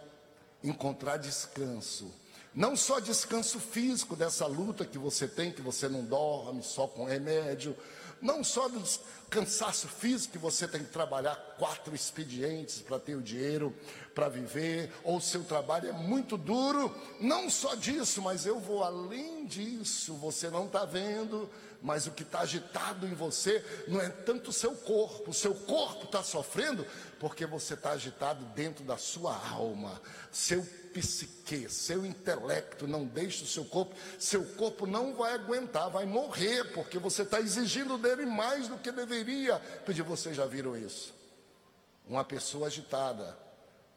encontrar 0.65 1.19
descanso. 1.19 2.11
Não 2.55 2.75
só 2.75 2.99
descanso 2.99 3.61
físico 3.61 4.17
dessa 4.17 4.47
luta 4.47 4.85
que 4.85 4.99
você 4.99 5.29
tem, 5.29 5.53
que 5.53 5.63
você 5.63 5.89
não 5.89 6.03
dorme 6.05 6.63
só 6.63 6.87
com 6.87 7.05
remédio, 7.05 7.77
não 8.21 8.43
só 8.43 8.69
do 8.69 8.83
cansaço 9.31 9.89
físico 9.89 10.33
que 10.33 10.39
você 10.39 10.67
tem 10.67 10.83
que 10.83 10.91
trabalhar 10.91 11.37
quatro 11.59 11.95
expedientes 11.95 12.83
para 12.83 12.99
ter 12.99 13.15
o 13.15 13.23
dinheiro 13.23 13.75
para 14.15 14.29
viver, 14.29 14.93
ou 15.05 15.21
seu 15.21 15.45
trabalho 15.45 15.89
é 15.89 15.93
muito 15.93 16.37
duro, 16.37 16.95
não 17.21 17.49
só 17.49 17.75
disso, 17.75 18.21
mas 18.21 18.45
eu 18.45 18.59
vou 18.59 18.83
além 18.83 19.47
disso, 19.47 20.15
você 20.15 20.51
não 20.51 20.67
está 20.67 20.85
vendo, 20.85 21.49
mas 21.83 22.07
o 22.07 22.11
que 22.11 22.23
está 22.23 22.41
agitado 22.41 23.07
em 23.07 23.15
você 23.15 23.65
não 23.89 24.01
é 24.01 24.09
tanto 24.09 24.51
o 24.51 24.53
seu 24.53 24.75
corpo, 24.75 25.31
o 25.31 25.35
seu 25.35 25.55
corpo 25.55 26.05
está 26.05 26.23
sofrendo 26.23 26.87
porque 27.19 27.47
você 27.47 27.75
está 27.75 27.93
agitado 27.93 28.45
dentro 28.55 28.85
da 28.85 28.97
sua 28.97 29.35
alma, 29.49 30.01
seu 30.31 30.63
psique, 30.93 31.69
seu 31.69 32.05
intelecto, 32.05 32.87
não 32.87 33.05
deixa 33.05 33.45
o 33.45 33.47
seu 33.47 33.65
corpo, 33.65 33.95
seu 34.19 34.45
corpo 34.55 34.87
não 34.87 35.15
vai 35.15 35.35
aguentar, 35.35 35.89
vai 35.89 36.05
morrer, 36.05 36.65
porque 36.73 36.99
você 36.99 37.23
está 37.23 37.41
exigindo 37.41 37.97
dele 37.97 38.27
mais 38.27 38.69
do 38.69 38.77
que 38.77 38.93
deveria. 38.93 39.59
Pedir, 39.87 40.03
vocês 40.03 40.37
já 40.37 40.47
viram 40.47 40.77
isso? 40.77 41.15
Uma 42.07 42.25
pessoa 42.25 42.67
agitada, 42.67 43.39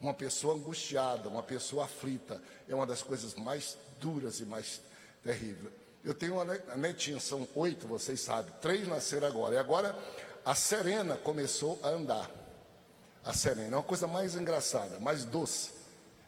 uma 0.00 0.14
pessoa 0.14 0.54
angustiada, 0.54 1.28
uma 1.28 1.42
pessoa 1.42 1.84
aflita, 1.84 2.40
é 2.68 2.74
uma 2.74 2.86
das 2.86 3.02
coisas 3.02 3.34
mais 3.34 3.76
duras 3.98 4.40
e 4.40 4.44
mais 4.44 4.80
terríveis. 5.22 5.83
Eu 6.04 6.12
tenho 6.12 6.34
uma 6.34 6.44
netinha, 6.76 7.18
são 7.18 7.48
oito, 7.54 7.88
vocês 7.88 8.20
sabem, 8.20 8.52
três 8.60 8.86
nasceram 8.86 9.26
agora, 9.26 9.54
e 9.54 9.58
agora 9.58 9.96
a 10.44 10.54
Serena 10.54 11.16
começou 11.16 11.80
a 11.82 11.88
andar. 11.88 12.30
A 13.24 13.32
Serena 13.32 13.76
é 13.76 13.78
uma 13.78 13.82
coisa 13.82 14.06
mais 14.06 14.34
engraçada, 14.34 15.00
mais 15.00 15.24
doce. 15.24 15.70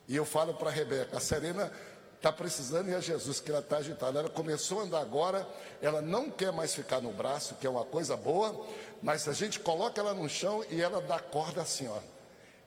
E 0.09 0.17
eu 0.17 0.25
falo 0.25 0.55
para 0.55 0.71
a 0.71 0.73
Rebeca, 0.73 1.19
a 1.19 1.21
Serena 1.21 1.71
está 2.17 2.33
precisando 2.33 2.89
ir 2.89 2.95
a 2.95 3.01
Jesus, 3.01 3.39
que 3.39 3.51
ela 3.51 3.61
está 3.61 3.77
agitada. 3.77 4.19
Ela 4.21 4.31
começou 4.31 4.81
a 4.81 4.85
andar 4.85 5.01
agora, 5.01 5.47
ela 5.83 6.01
não 6.01 6.31
quer 6.31 6.53
mais 6.53 6.75
ficar 6.75 7.03
no 7.03 7.13
braço, 7.13 7.55
que 7.57 7.67
é 7.67 7.71
uma 7.71 7.85
coisa 7.85 8.17
boa, 8.17 8.67
mas 9.03 9.29
a 9.29 9.35
gente 9.35 9.61
coloca 9.61 10.01
ela 10.01 10.15
no 10.15 10.27
chão 10.27 10.65
e 10.71 10.81
ela 10.81 11.03
dá 11.03 11.19
corda 11.19 11.61
assim, 11.61 11.87
ó. 11.87 11.99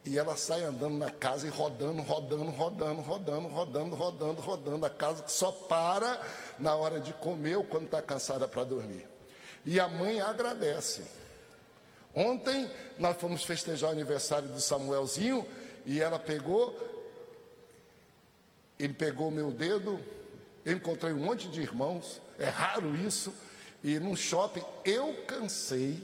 E 0.05 0.17
ela 0.17 0.35
sai 0.37 0.63
andando 0.63 0.97
na 0.97 1.11
casa 1.11 1.45
e 1.45 1.49
rodando, 1.49 2.01
rodando, 2.01 2.51
rodando, 2.51 3.01
rodando, 3.01 3.47
rodando, 3.47 3.95
rodando, 3.95 4.41
rodando. 4.41 4.85
A 4.85 4.89
casa 4.89 5.23
que 5.23 5.31
só 5.31 5.51
para 5.51 6.19
na 6.57 6.75
hora 6.75 6.99
de 6.99 7.13
comer 7.13 7.57
ou 7.57 7.63
quando 7.63 7.85
está 7.85 8.01
cansada 8.01 8.47
para 8.47 8.63
dormir. 8.63 9.07
E 9.65 9.79
a 9.79 9.87
mãe 9.87 10.21
agradece. 10.21 11.03
Ontem 12.15 12.69
nós 12.97 13.17
fomos 13.17 13.43
festejar 13.43 13.89
o 13.89 13.93
aniversário 13.93 14.47
do 14.47 14.59
Samuelzinho 14.59 15.45
e 15.85 16.01
ela 16.01 16.17
pegou 16.17 16.75
ele 18.79 18.93
pegou 18.93 19.29
meu 19.29 19.51
dedo, 19.51 19.99
eu 20.63 20.73
encontrei 20.73 21.11
um 21.11 21.17
monte 21.17 21.49
de 21.49 21.59
irmãos, 21.61 22.21
é 22.39 22.45
raro 22.45 22.95
isso, 22.95 23.33
e 23.83 23.99
num 23.99 24.15
shopping 24.15 24.63
eu 24.85 25.13
cansei 25.27 26.01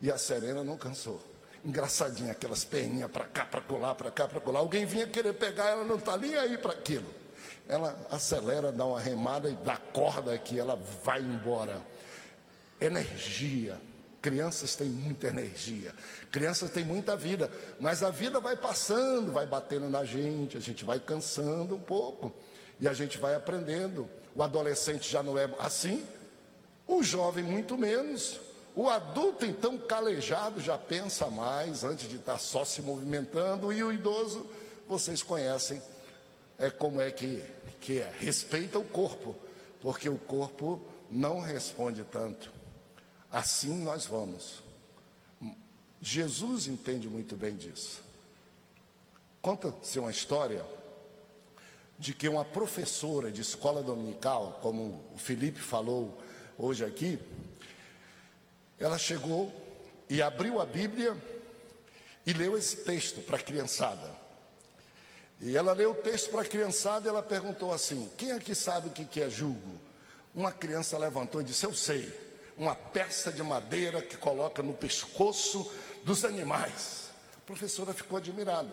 e 0.00 0.10
a 0.10 0.16
Serena 0.16 0.64
não 0.64 0.78
cansou. 0.78 1.20
Engraçadinha, 1.64 2.32
aquelas 2.32 2.64
perninhas 2.64 3.10
para 3.10 3.24
cá, 3.24 3.44
para 3.46 3.60
colar, 3.60 3.94
para 3.94 4.10
cá, 4.10 4.28
para 4.28 4.40
colar. 4.40 4.60
Alguém 4.60 4.84
vinha 4.84 5.06
querer 5.06 5.32
pegar, 5.32 5.70
ela 5.70 5.84
não 5.84 5.96
está 5.96 6.16
nem 6.16 6.34
aí 6.36 6.58
para 6.58 6.72
aquilo. 6.72 7.06
Ela 7.66 7.96
acelera, 8.10 8.70
dá 8.70 8.84
uma 8.84 9.00
remada 9.00 9.48
e 9.48 9.54
dá 9.54 9.76
corda 9.76 10.36
que 10.36 10.58
ela 10.58 10.76
vai 11.02 11.20
embora. 11.20 11.80
Energia. 12.80 13.80
Crianças 14.20 14.74
têm 14.74 14.88
muita 14.88 15.26
energia, 15.26 15.94
crianças 16.32 16.70
têm 16.70 16.82
muita 16.82 17.14
vida, 17.14 17.50
mas 17.78 18.02
a 18.02 18.08
vida 18.08 18.40
vai 18.40 18.56
passando, 18.56 19.30
vai 19.30 19.44
batendo 19.46 19.86
na 19.90 20.02
gente, 20.02 20.56
a 20.56 20.60
gente 20.60 20.82
vai 20.82 20.98
cansando 20.98 21.74
um 21.74 21.80
pouco 21.80 22.32
e 22.80 22.88
a 22.88 22.94
gente 22.94 23.18
vai 23.18 23.34
aprendendo. 23.34 24.08
O 24.34 24.42
adolescente 24.42 25.10
já 25.10 25.22
não 25.22 25.36
é 25.38 25.46
assim, 25.58 26.02
o 26.86 27.02
jovem 27.02 27.44
muito 27.44 27.76
menos. 27.76 28.40
O 28.74 28.88
adulto, 28.88 29.44
então, 29.46 29.78
calejado, 29.78 30.60
já 30.60 30.76
pensa 30.76 31.28
mais 31.28 31.84
antes 31.84 32.08
de 32.08 32.16
estar 32.16 32.38
só 32.38 32.64
se 32.64 32.82
movimentando, 32.82 33.72
e 33.72 33.82
o 33.84 33.92
idoso, 33.92 34.46
vocês 34.88 35.22
conhecem 35.22 35.80
é 36.58 36.70
como 36.70 37.00
é 37.00 37.10
que, 37.10 37.42
que 37.80 38.00
é. 38.00 38.12
Respeita 38.18 38.78
o 38.78 38.84
corpo, 38.84 39.36
porque 39.80 40.08
o 40.08 40.18
corpo 40.18 40.80
não 41.10 41.40
responde 41.40 42.04
tanto. 42.04 42.52
Assim 43.30 43.82
nós 43.82 44.06
vamos. 44.06 44.62
Jesus 46.00 46.66
entende 46.66 47.08
muito 47.08 47.36
bem 47.36 47.56
disso. 47.56 48.02
Conta-se 49.40 49.98
uma 49.98 50.10
história 50.10 50.64
de 51.98 52.14
que 52.14 52.28
uma 52.28 52.44
professora 52.44 53.30
de 53.30 53.40
escola 53.40 53.82
dominical, 53.82 54.58
como 54.62 55.04
o 55.14 55.18
Felipe 55.18 55.60
falou 55.60 56.18
hoje 56.58 56.84
aqui, 56.84 57.18
ela 58.78 58.98
chegou 58.98 59.52
e 60.08 60.20
abriu 60.20 60.60
a 60.60 60.66
Bíblia 60.66 61.16
e 62.26 62.32
leu 62.32 62.56
esse 62.56 62.78
texto 62.78 63.20
para 63.20 63.36
a 63.36 63.42
criançada. 63.42 64.24
E 65.40 65.56
ela 65.56 65.72
leu 65.72 65.92
o 65.92 65.94
texto 65.94 66.30
para 66.30 66.42
a 66.42 66.44
criançada 66.44 67.06
e 67.06 67.08
ela 67.08 67.22
perguntou 67.22 67.72
assim: 67.72 68.10
Quem 68.16 68.32
aqui 68.32 68.54
sabe 68.54 68.88
o 68.88 68.90
que 68.90 69.20
é 69.20 69.28
julgo? 69.28 69.80
Uma 70.34 70.52
criança 70.52 70.96
levantou 70.98 71.40
e 71.40 71.44
disse: 71.44 71.66
Eu 71.66 71.74
sei. 71.74 72.24
Uma 72.56 72.74
peça 72.74 73.32
de 73.32 73.42
madeira 73.42 74.00
que 74.00 74.16
coloca 74.16 74.62
no 74.62 74.74
pescoço 74.74 75.70
dos 76.04 76.24
animais. 76.24 77.10
A 77.36 77.40
professora 77.40 77.92
ficou 77.92 78.16
admirada, 78.16 78.70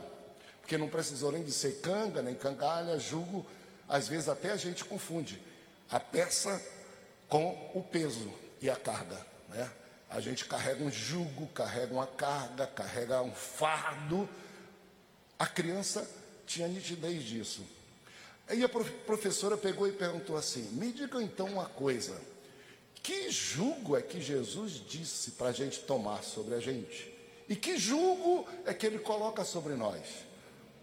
porque 0.61 0.77
não 0.77 0.87
precisou 0.87 1.31
nem 1.31 1.43
de 1.43 1.51
ser 1.51 1.81
canga, 1.81 2.21
nem 2.21 2.35
cangalha, 2.35 2.99
julgo. 2.99 3.45
Às 3.89 4.07
vezes 4.07 4.29
até 4.29 4.51
a 4.51 4.55
gente 4.55 4.85
confunde 4.85 5.41
a 5.89 5.99
peça 5.99 6.61
com 7.27 7.71
o 7.73 7.81
peso 7.81 8.31
e 8.61 8.69
a 8.69 8.75
carga, 8.75 9.25
né? 9.49 9.69
A 10.11 10.19
gente 10.19 10.43
carrega 10.43 10.83
um 10.83 10.91
jugo, 10.91 11.47
carrega 11.47 11.93
uma 11.93 12.05
carga, 12.05 12.67
carrega 12.67 13.21
um 13.21 13.31
fardo. 13.31 14.27
A 15.39 15.47
criança 15.47 16.05
tinha 16.45 16.67
nitidez 16.67 17.23
disso. 17.23 17.65
Aí 18.45 18.61
a 18.61 18.67
professora 18.69 19.55
pegou 19.55 19.87
e 19.87 19.93
perguntou 19.93 20.35
assim: 20.35 20.63
Me 20.73 20.91
diga 20.91 21.23
então 21.23 21.47
uma 21.47 21.65
coisa. 21.65 22.19
Que 22.95 23.31
jugo 23.31 23.95
é 23.95 24.01
que 24.01 24.19
Jesus 24.19 24.73
disse 24.73 25.31
para 25.31 25.47
a 25.47 25.53
gente 25.53 25.79
tomar 25.79 26.23
sobre 26.23 26.55
a 26.55 26.59
gente? 26.59 27.09
E 27.47 27.55
que 27.55 27.77
jugo 27.77 28.45
é 28.65 28.73
que 28.73 28.85
ele 28.85 28.99
coloca 28.99 29.45
sobre 29.45 29.75
nós? 29.75 30.03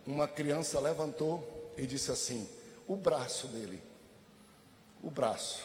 Uma 0.06 0.26
criança 0.26 0.80
levantou 0.80 1.75
e 1.76 1.87
disse 1.87 2.11
assim: 2.11 2.49
O 2.87 2.97
braço 2.97 3.47
dele. 3.49 3.82
O 5.02 5.11
braço. 5.11 5.62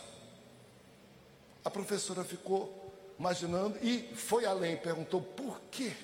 A 1.63 1.70
professora 1.70 2.25
ficou 2.25 2.83
imaginando, 3.17 3.77
e 3.82 4.13
foi 4.15 4.46
além, 4.46 4.77
perguntou 4.77 5.22
por 5.22 5.60
que 5.72 5.96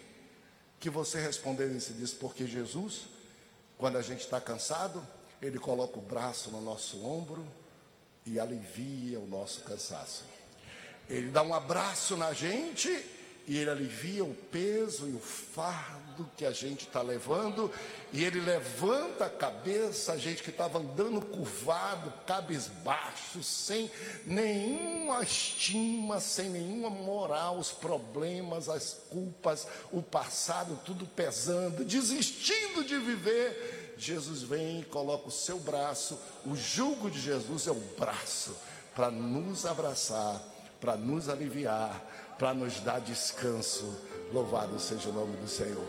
que 0.79 0.89
você 0.89 1.19
respondeu 1.19 1.75
isso? 1.75 1.93
Disse, 1.93 2.15
porque 2.15 2.47
Jesus, 2.47 3.07
quando 3.77 3.97
a 3.97 4.01
gente 4.01 4.21
está 4.21 4.39
cansado, 4.39 5.05
ele 5.41 5.59
coloca 5.59 5.99
o 5.99 6.01
braço 6.01 6.49
no 6.51 6.61
nosso 6.61 7.05
ombro 7.05 7.45
e 8.25 8.39
alivia 8.39 9.19
o 9.19 9.27
nosso 9.27 9.61
cansaço. 9.61 10.23
Ele 11.09 11.29
dá 11.29 11.41
um 11.41 11.53
abraço 11.53 12.15
na 12.15 12.33
gente 12.33 12.89
e 13.49 13.57
ele 13.57 13.71
alivia 13.71 14.23
o 14.23 14.35
peso 14.51 15.09
e 15.09 15.11
o 15.11 15.19
fardo 15.19 16.29
que 16.37 16.45
a 16.45 16.51
gente 16.51 16.81
está 16.85 17.01
levando, 17.01 17.71
e 18.13 18.23
ele 18.23 18.39
levanta 18.39 19.25
a 19.25 19.29
cabeça, 19.29 20.13
a 20.13 20.17
gente 20.17 20.43
que 20.43 20.51
estava 20.51 20.77
andando 20.77 21.19
curvado, 21.19 22.13
cabisbaixo, 22.27 23.41
sem 23.41 23.89
nenhuma 24.23 25.23
estima, 25.23 26.19
sem 26.19 26.47
nenhuma 26.47 26.91
moral, 26.91 27.57
os 27.57 27.71
problemas, 27.71 28.69
as 28.69 28.99
culpas, 29.09 29.65
o 29.91 30.03
passado, 30.03 30.79
tudo 30.85 31.07
pesando, 31.07 31.83
desistindo 31.83 32.83
de 32.83 32.99
viver. 32.99 33.95
Jesus 33.97 34.43
vem 34.43 34.81
e 34.81 34.85
coloca 34.85 35.27
o 35.27 35.31
seu 35.31 35.57
braço, 35.57 36.19
o 36.45 36.55
jugo 36.55 37.09
de 37.09 37.19
Jesus 37.19 37.65
é 37.65 37.71
o 37.71 37.81
braço 37.97 38.55
para 38.95 39.09
nos 39.09 39.65
abraçar, 39.65 40.39
para 40.79 40.95
nos 40.95 41.27
aliviar 41.27 42.18
para 42.39 42.53
nos 42.53 42.79
dar 42.79 42.99
descanso. 43.01 43.93
Louvado 44.31 44.79
seja 44.79 45.09
o 45.09 45.13
nome 45.13 45.35
do 45.37 45.47
Senhor. 45.47 45.85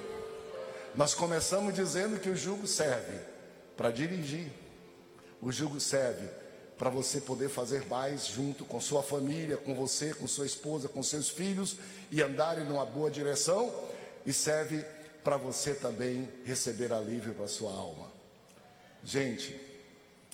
Nós 0.96 1.14
começamos 1.14 1.72
dizendo 1.72 2.18
que 2.18 2.28
o 2.28 2.36
jugo 2.36 2.66
serve 2.66 3.18
para 3.76 3.90
dirigir, 3.92 4.50
o 5.40 5.52
jugo 5.52 5.78
serve 5.80 6.28
para 6.76 6.90
você 6.90 7.20
poder 7.20 7.48
fazer 7.48 7.86
mais 7.86 8.26
junto 8.26 8.64
com 8.64 8.80
sua 8.80 9.02
família, 9.02 9.56
com 9.56 9.74
você, 9.74 10.12
com 10.12 10.26
sua 10.26 10.46
esposa, 10.46 10.88
com 10.88 11.02
seus 11.02 11.28
filhos 11.28 11.76
e 12.10 12.22
andarem 12.22 12.64
numa 12.64 12.84
boa 12.84 13.10
direção, 13.10 13.72
e 14.26 14.32
serve 14.32 14.84
para 15.22 15.36
você 15.36 15.74
também 15.74 16.28
receber 16.44 16.92
alívio 16.92 17.34
para 17.34 17.46
sua 17.46 17.70
alma. 17.72 18.10
Gente, 19.04 19.58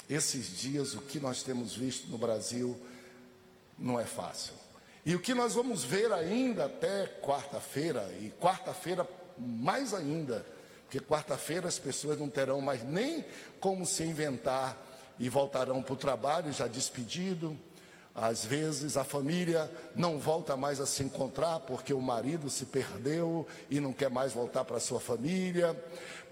esses 0.08 0.56
dias 0.56 0.94
o 0.94 1.02
que 1.02 1.20
nós 1.20 1.42
temos 1.42 1.74
visto 1.74 2.08
no 2.08 2.16
Brasil 2.16 2.80
não 3.78 4.00
é 4.00 4.04
fácil. 4.04 4.54
E 5.06 5.14
o 5.14 5.20
que 5.20 5.34
nós 5.34 5.54
vamos 5.54 5.84
ver 5.84 6.12
ainda 6.12 6.64
até 6.64 7.06
quarta-feira, 7.22 8.12
e 8.20 8.32
quarta-feira 8.40 9.08
mais 9.38 9.94
ainda, 9.94 10.44
porque 10.82 10.98
quarta-feira 10.98 11.68
as 11.68 11.78
pessoas 11.78 12.18
não 12.18 12.28
terão 12.28 12.60
mais 12.60 12.82
nem 12.82 13.24
como 13.60 13.86
se 13.86 14.02
inventar 14.02 14.76
e 15.16 15.28
voltarão 15.28 15.80
para 15.80 15.92
o 15.92 15.96
trabalho 15.96 16.52
já 16.52 16.66
despedido. 16.66 17.56
Às 18.12 18.44
vezes 18.44 18.96
a 18.96 19.04
família 19.04 19.70
não 19.94 20.18
volta 20.18 20.56
mais 20.56 20.80
a 20.80 20.86
se 20.86 21.04
encontrar 21.04 21.60
porque 21.60 21.94
o 21.94 22.00
marido 22.00 22.50
se 22.50 22.64
perdeu 22.64 23.46
e 23.70 23.78
não 23.78 23.92
quer 23.92 24.10
mais 24.10 24.32
voltar 24.32 24.64
para 24.64 24.80
sua 24.80 24.98
família, 24.98 25.80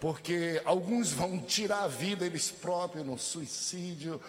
porque 0.01 0.61
alguns 0.65 1.13
vão 1.13 1.39
tirar 1.39 1.85
a 1.85 1.89
vida 1.89 2.27
eles 2.27 2.51
próprios 2.51 3.07
no 3.07 3.17
suicídio. 3.19 4.21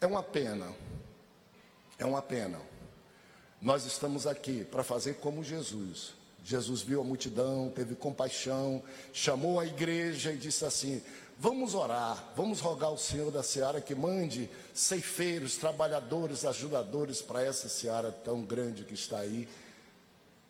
É 0.00 0.06
uma 0.08 0.24
pena. 0.24 0.66
É 1.98 2.04
uma 2.04 2.20
pena. 2.20 2.69
Nós 3.60 3.84
estamos 3.84 4.26
aqui 4.26 4.64
para 4.64 4.82
fazer 4.82 5.16
como 5.16 5.44
Jesus. 5.44 6.14
Jesus 6.42 6.80
viu 6.80 7.02
a 7.02 7.04
multidão, 7.04 7.70
teve 7.74 7.94
compaixão, 7.94 8.82
chamou 9.12 9.60
a 9.60 9.66
igreja 9.66 10.32
e 10.32 10.38
disse 10.38 10.64
assim: 10.64 11.02
Vamos 11.38 11.74
orar, 11.74 12.32
vamos 12.34 12.60
rogar 12.60 12.88
ao 12.88 12.96
Senhor 12.96 13.30
da 13.30 13.42
seara 13.42 13.80
que 13.80 13.94
mande 13.94 14.48
ceifeiros, 14.72 15.56
trabalhadores, 15.56 16.46
ajudadores 16.46 17.20
para 17.20 17.42
essa 17.42 17.68
seara 17.68 18.10
tão 18.10 18.42
grande 18.42 18.84
que 18.84 18.94
está 18.94 19.18
aí. 19.18 19.46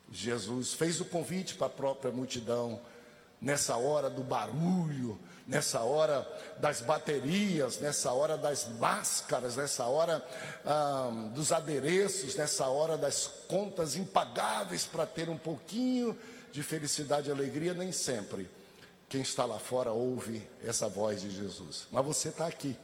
Jesus 0.09 0.73
fez 0.73 1.01
o 1.01 1.05
convite 1.05 1.55
para 1.55 1.67
a 1.67 1.69
própria 1.69 2.11
multidão, 2.13 2.79
nessa 3.41 3.75
hora 3.75 4.09
do 4.09 4.23
barulho, 4.23 5.19
nessa 5.47 5.81
hora 5.81 6.27
das 6.59 6.81
baterias, 6.81 7.79
nessa 7.79 8.11
hora 8.11 8.37
das 8.37 8.67
máscaras, 8.79 9.55
nessa 9.55 9.85
hora 9.85 10.25
ah, 10.65 11.11
dos 11.33 11.51
adereços, 11.51 12.35
nessa 12.35 12.67
hora 12.67 12.97
das 12.97 13.27
contas 13.47 13.95
impagáveis 13.95 14.85
para 14.85 15.05
ter 15.05 15.29
um 15.29 15.37
pouquinho 15.37 16.17
de 16.51 16.61
felicidade 16.63 17.29
e 17.29 17.31
alegria, 17.31 17.73
nem 17.73 17.91
sempre. 17.91 18.49
Quem 19.09 19.21
está 19.21 19.45
lá 19.45 19.59
fora 19.59 19.91
ouve 19.91 20.47
essa 20.65 20.87
voz 20.87 21.21
de 21.21 21.29
Jesus. 21.29 21.87
Mas 21.91 22.05
você 22.05 22.29
está 22.29 22.47
aqui. 22.47 22.77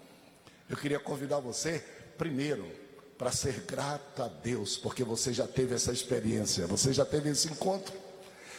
Eu 0.70 0.76
queria 0.76 1.00
convidar 1.00 1.39
você, 1.39 1.84
primeiro, 2.17 2.70
para 3.17 3.32
ser 3.32 3.62
grato 3.62 4.22
a 4.22 4.28
Deus, 4.28 4.78
porque 4.78 5.04
você 5.04 5.34
já 5.34 5.48
teve 5.48 5.74
essa 5.74 5.91
experiência, 5.91 6.67
você 6.67 6.93
já 6.93 7.06
teve 7.06 7.30
esse 7.30 7.48
encontro. 7.48 8.07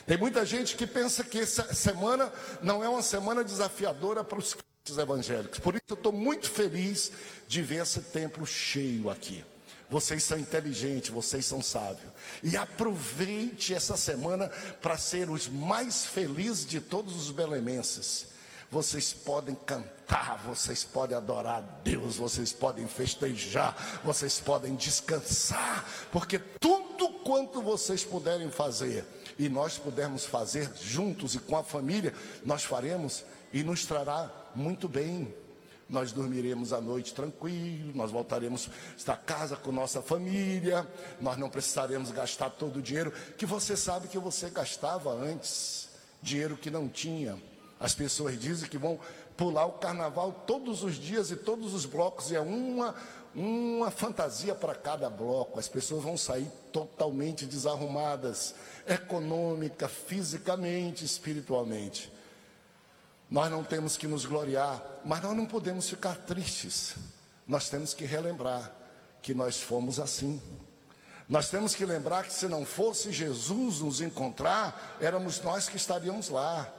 Tem 0.09 0.17
muita 0.17 0.43
gente 0.47 0.75
que 0.75 0.87
pensa 0.87 1.23
que 1.23 1.39
essa 1.39 1.75
semana 1.75 2.33
não 2.63 2.83
é 2.83 2.89
uma 2.89 3.03
semana 3.03 3.45
desafiadora 3.45 4.25
para 4.25 4.39
os 4.39 4.57
evangélicos. 4.99 5.59
Por 5.59 5.75
isso 5.75 5.85
eu 5.91 5.97
estou 5.97 6.13
muito 6.13 6.49
feliz 6.49 7.13
de 7.47 7.61
ver 7.61 7.83
esse 7.83 8.01
templo 8.01 8.47
cheio 8.47 9.11
aqui. 9.11 9.45
Vocês 9.91 10.25
são 10.25 10.39
inteligentes, 10.39 11.11
vocês 11.11 11.45
são 11.45 11.61
sábios. 11.61 12.11
E 12.43 12.57
aproveite 12.57 13.75
essa 13.75 13.99
semana 13.99 14.49
para 14.81 14.97
ser 14.97 15.29
os 15.29 15.47
mais 15.47 16.07
felizes 16.07 16.65
de 16.65 16.81
todos 16.81 17.15
os 17.15 17.31
belemenses. 17.31 18.29
Vocês 18.71 19.13
podem 19.13 19.55
cantar, 19.55 20.43
vocês 20.47 20.85
podem 20.85 21.19
adorar 21.19 21.57
a 21.57 21.61
Deus, 21.61 22.17
vocês 22.17 22.51
podem 22.51 22.87
festejar, 22.89 24.01
vocês 24.03 24.41
podem 24.41 24.75
descansar, 24.75 25.87
porque 26.13 26.39
tudo 26.39 27.09
quanto 27.25 27.63
vocês 27.63 28.05
puderem 28.05 28.51
fazer, 28.51 29.07
e 29.39 29.49
nós 29.49 29.79
pudermos 29.79 30.25
fazer 30.25 30.71
juntos 30.81 31.35
e 31.35 31.39
com 31.39 31.57
a 31.57 31.63
família, 31.63 32.13
nós 32.45 32.65
faremos 32.65 33.25
e 33.53 33.63
nos 33.63 33.85
trará 33.85 34.31
muito 34.55 34.89
bem. 34.89 35.33
Nós 35.89 36.13
dormiremos 36.13 36.75
à 36.75 36.81
noite 36.83 37.15
tranquilo, 37.15 37.93
nós 37.95 38.11
voltaremos 38.11 38.69
a 39.07 39.17
casa 39.17 39.57
com 39.57 39.73
nossa 39.73 40.03
família, 40.03 40.87
nós 41.19 41.39
não 41.39 41.49
precisaremos 41.49 42.11
gastar 42.11 42.51
todo 42.51 42.79
o 42.79 42.83
dinheiro 42.83 43.11
que 43.39 43.47
você 43.47 43.75
sabe 43.75 44.09
que 44.09 44.19
você 44.19 44.51
gastava 44.51 45.11
antes, 45.11 45.89
dinheiro 46.21 46.59
que 46.59 46.71
não 46.71 46.89
tinha. 46.89 47.41
As 47.81 47.95
pessoas 47.95 48.39
dizem 48.39 48.69
que 48.69 48.77
vão 48.77 48.99
pular 49.39 49.67
o 49.67 49.73
carnaval 49.75 50.33
todos 50.33 50.83
os 50.83 50.97
dias 50.97 51.31
e 51.31 51.37
todos 51.37 51.73
os 51.73 51.87
blocos, 51.87 52.33
e 52.33 52.35
é 52.35 52.41
uma, 52.41 52.93
uma 53.33 53.89
fantasia 53.89 54.53
para 54.53 54.75
cada 54.75 55.09
bloco. 55.09 55.61
As 55.61 55.69
pessoas 55.69 56.03
vão 56.03 56.19
sair 56.19 56.51
totalmente 56.73 57.47
desarrumadas, 57.47 58.57
econômica, 58.85 59.89
fisicamente, 59.89 61.05
espiritualmente. 61.05 62.13
Nós 63.31 63.49
não 63.49 63.63
temos 63.63 63.97
que 63.97 64.09
nos 64.09 64.27
gloriar, 64.27 64.83
mas 65.05 65.23
nós 65.23 65.37
não 65.37 65.47
podemos 65.47 65.89
ficar 65.89 66.17
tristes. 66.17 66.97
Nós 67.47 67.71
temos 67.71 67.95
que 67.95 68.05
relembrar 68.05 68.73
que 69.23 69.35
nós 69.35 69.61
fomos 69.61 70.01
assim. 70.01 70.43
Nós 71.29 71.49
temos 71.49 71.77
que 71.77 71.85
lembrar 71.85 72.25
que 72.25 72.33
se 72.33 72.49
não 72.49 72.65
fosse 72.65 73.13
Jesus 73.13 73.81
nos 73.81 74.01
encontrar, 74.01 74.97
éramos 75.01 75.41
nós 75.43 75.69
que 75.69 75.77
estaríamos 75.77 76.29
lá. 76.29 76.75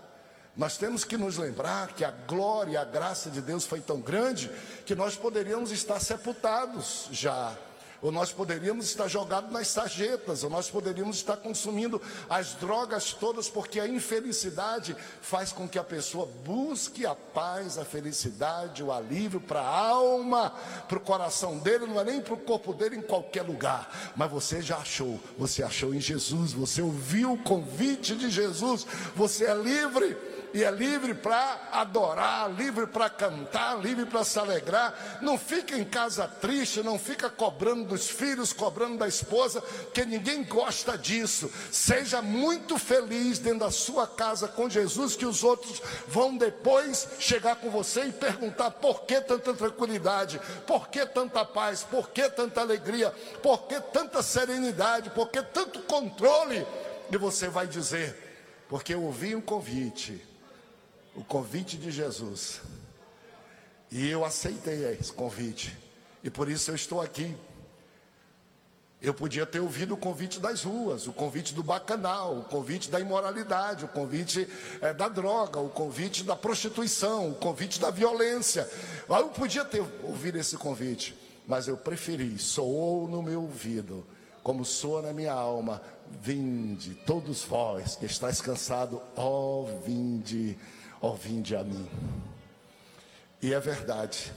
Nós 0.59 0.75
temos 0.75 1.05
que 1.05 1.15
nos 1.15 1.37
lembrar 1.37 1.93
que 1.93 2.03
a 2.03 2.11
glória 2.11 2.73
e 2.73 2.77
a 2.77 2.83
graça 2.83 3.29
de 3.29 3.41
Deus 3.41 3.65
foi 3.65 3.79
tão 3.79 4.01
grande 4.01 4.51
que 4.85 4.93
nós 4.93 5.15
poderíamos 5.15 5.71
estar 5.71 6.01
sepultados 6.01 7.07
já. 7.13 7.55
Ou 8.01 8.11
nós 8.11 8.33
poderíamos 8.33 8.85
estar 8.85 9.07
jogados 9.07 9.51
nas 9.53 9.69
sarjetas, 9.69 10.43
ou 10.43 10.49
nós 10.49 10.69
poderíamos 10.69 11.15
estar 11.15 11.37
consumindo 11.37 12.01
as 12.29 12.55
drogas 12.55 13.13
todas, 13.13 13.49
porque 13.49 13.79
a 13.79 13.87
infelicidade 13.87 14.97
faz 15.21 15.53
com 15.53 15.65
que 15.65 15.79
a 15.79 15.83
pessoa 15.83 16.25
busque 16.25 17.05
a 17.05 17.15
paz, 17.15 17.77
a 17.77 17.85
felicidade, 17.85 18.83
o 18.83 18.91
alívio 18.91 19.39
para 19.39 19.61
a 19.61 19.87
alma, 19.87 20.53
para 20.89 20.97
o 20.97 21.01
coração 21.01 21.57
dele, 21.57 21.85
não 21.85 22.01
é 22.01 22.03
nem 22.03 22.21
para 22.21 22.33
o 22.33 22.37
corpo 22.37 22.73
dele 22.73 22.97
em 22.97 23.01
qualquer 23.01 23.43
lugar, 23.43 24.13
mas 24.13 24.29
você 24.29 24.61
já 24.61 24.77
achou, 24.77 25.21
você 25.37 25.63
achou 25.63 25.93
em 25.93 26.01
Jesus, 26.01 26.51
você 26.51 26.81
ouviu 26.81 27.33
o 27.33 27.43
convite 27.43 28.13
de 28.15 28.29
Jesus, 28.29 28.85
você 29.15 29.45
é 29.45 29.53
livre 29.53 30.29
e 30.53 30.63
é 30.63 30.71
livre 30.71 31.13
para 31.13 31.69
adorar, 31.71 32.51
livre 32.51 32.87
para 32.87 33.09
cantar, 33.09 33.79
livre 33.79 34.05
para 34.05 34.23
se 34.23 34.39
alegrar. 34.39 35.19
Não 35.21 35.37
fica 35.37 35.77
em 35.77 35.83
casa 35.83 36.27
triste, 36.27 36.81
não 36.81 36.97
fica 36.97 37.29
cobrando 37.29 37.85
dos 37.85 38.09
filhos, 38.09 38.51
cobrando 38.51 38.97
da 38.97 39.07
esposa, 39.07 39.61
que 39.93 40.05
ninguém 40.05 40.43
gosta 40.43 40.97
disso. 40.97 41.51
Seja 41.71 42.21
muito 42.21 42.77
feliz 42.77 43.37
dentro 43.37 43.59
da 43.59 43.71
sua 43.71 44.07
casa 44.07 44.47
com 44.47 44.69
Jesus, 44.69 45.15
que 45.15 45.25
os 45.25 45.43
outros 45.43 45.81
vão 46.07 46.35
depois 46.35 47.07
chegar 47.19 47.57
com 47.57 47.69
você 47.69 48.05
e 48.05 48.11
perguntar 48.11 48.71
por 48.71 49.01
que 49.01 49.21
tanta 49.21 49.53
tranquilidade, 49.53 50.39
por 50.65 50.87
que 50.89 51.05
tanta 51.05 51.45
paz, 51.45 51.83
por 51.83 52.09
que 52.09 52.27
tanta 52.29 52.61
alegria, 52.61 53.13
por 53.43 53.67
que 53.67 53.79
tanta 53.79 54.23
serenidade, 54.23 55.11
por 55.11 55.29
que 55.29 55.41
tanto 55.41 55.79
controle. 55.81 56.65
E 57.11 57.17
você 57.17 57.49
vai 57.49 57.67
dizer, 57.67 58.15
porque 58.67 58.93
eu 58.93 59.03
ouvi 59.03 59.35
um 59.35 59.41
convite 59.41 60.28
o 61.15 61.23
convite 61.23 61.77
de 61.77 61.91
Jesus. 61.91 62.61
E 63.91 64.07
eu 64.07 64.23
aceitei 64.23 64.85
esse 64.93 65.11
convite. 65.11 65.75
E 66.23 66.29
por 66.29 66.49
isso 66.49 66.71
eu 66.71 66.75
estou 66.75 67.01
aqui. 67.01 67.35
Eu 69.01 69.13
podia 69.13 69.45
ter 69.45 69.61
ouvido 69.61 69.93
o 69.93 69.97
convite 69.97 70.41
das 70.41 70.63
ruas, 70.63 71.07
o 71.07 71.13
convite 71.13 71.53
do 71.53 71.63
bacanal, 71.63 72.37
o 72.37 72.43
convite 72.43 72.91
da 72.91 72.99
imoralidade, 72.99 73.85
o 73.85 73.87
convite 73.87 74.45
é, 74.81 74.93
da 74.93 75.07
droga, 75.07 75.57
o 75.57 75.69
convite 75.69 76.21
da 76.21 76.35
prostituição, 76.35 77.29
o 77.29 77.35
convite 77.35 77.79
da 77.79 77.89
violência. 77.89 78.69
Eu 79.07 79.29
podia 79.29 79.63
ter 79.63 79.81
ouvido 80.03 80.37
esse 80.37 80.57
convite, 80.57 81.17
mas 81.47 81.69
eu 81.69 81.77
preferi, 81.77 82.37
soou 82.37 83.07
no 83.07 83.23
meu 83.23 83.43
ouvido, 83.43 84.05
como 84.43 84.65
soa 84.65 85.01
na 85.01 85.13
minha 85.13 85.31
alma, 85.31 85.81
vinde, 86.21 86.93
todos 87.05 87.41
vós 87.43 87.95
que 87.95 88.05
estáis 88.05 88.41
cansado, 88.41 89.01
ó 89.15 89.63
vinde 89.85 90.57
ó, 91.01 91.13
vinde 91.13 91.55
a 91.55 91.63
mim. 91.63 91.89
E 93.41 93.53
é 93.53 93.59
verdade. 93.59 94.31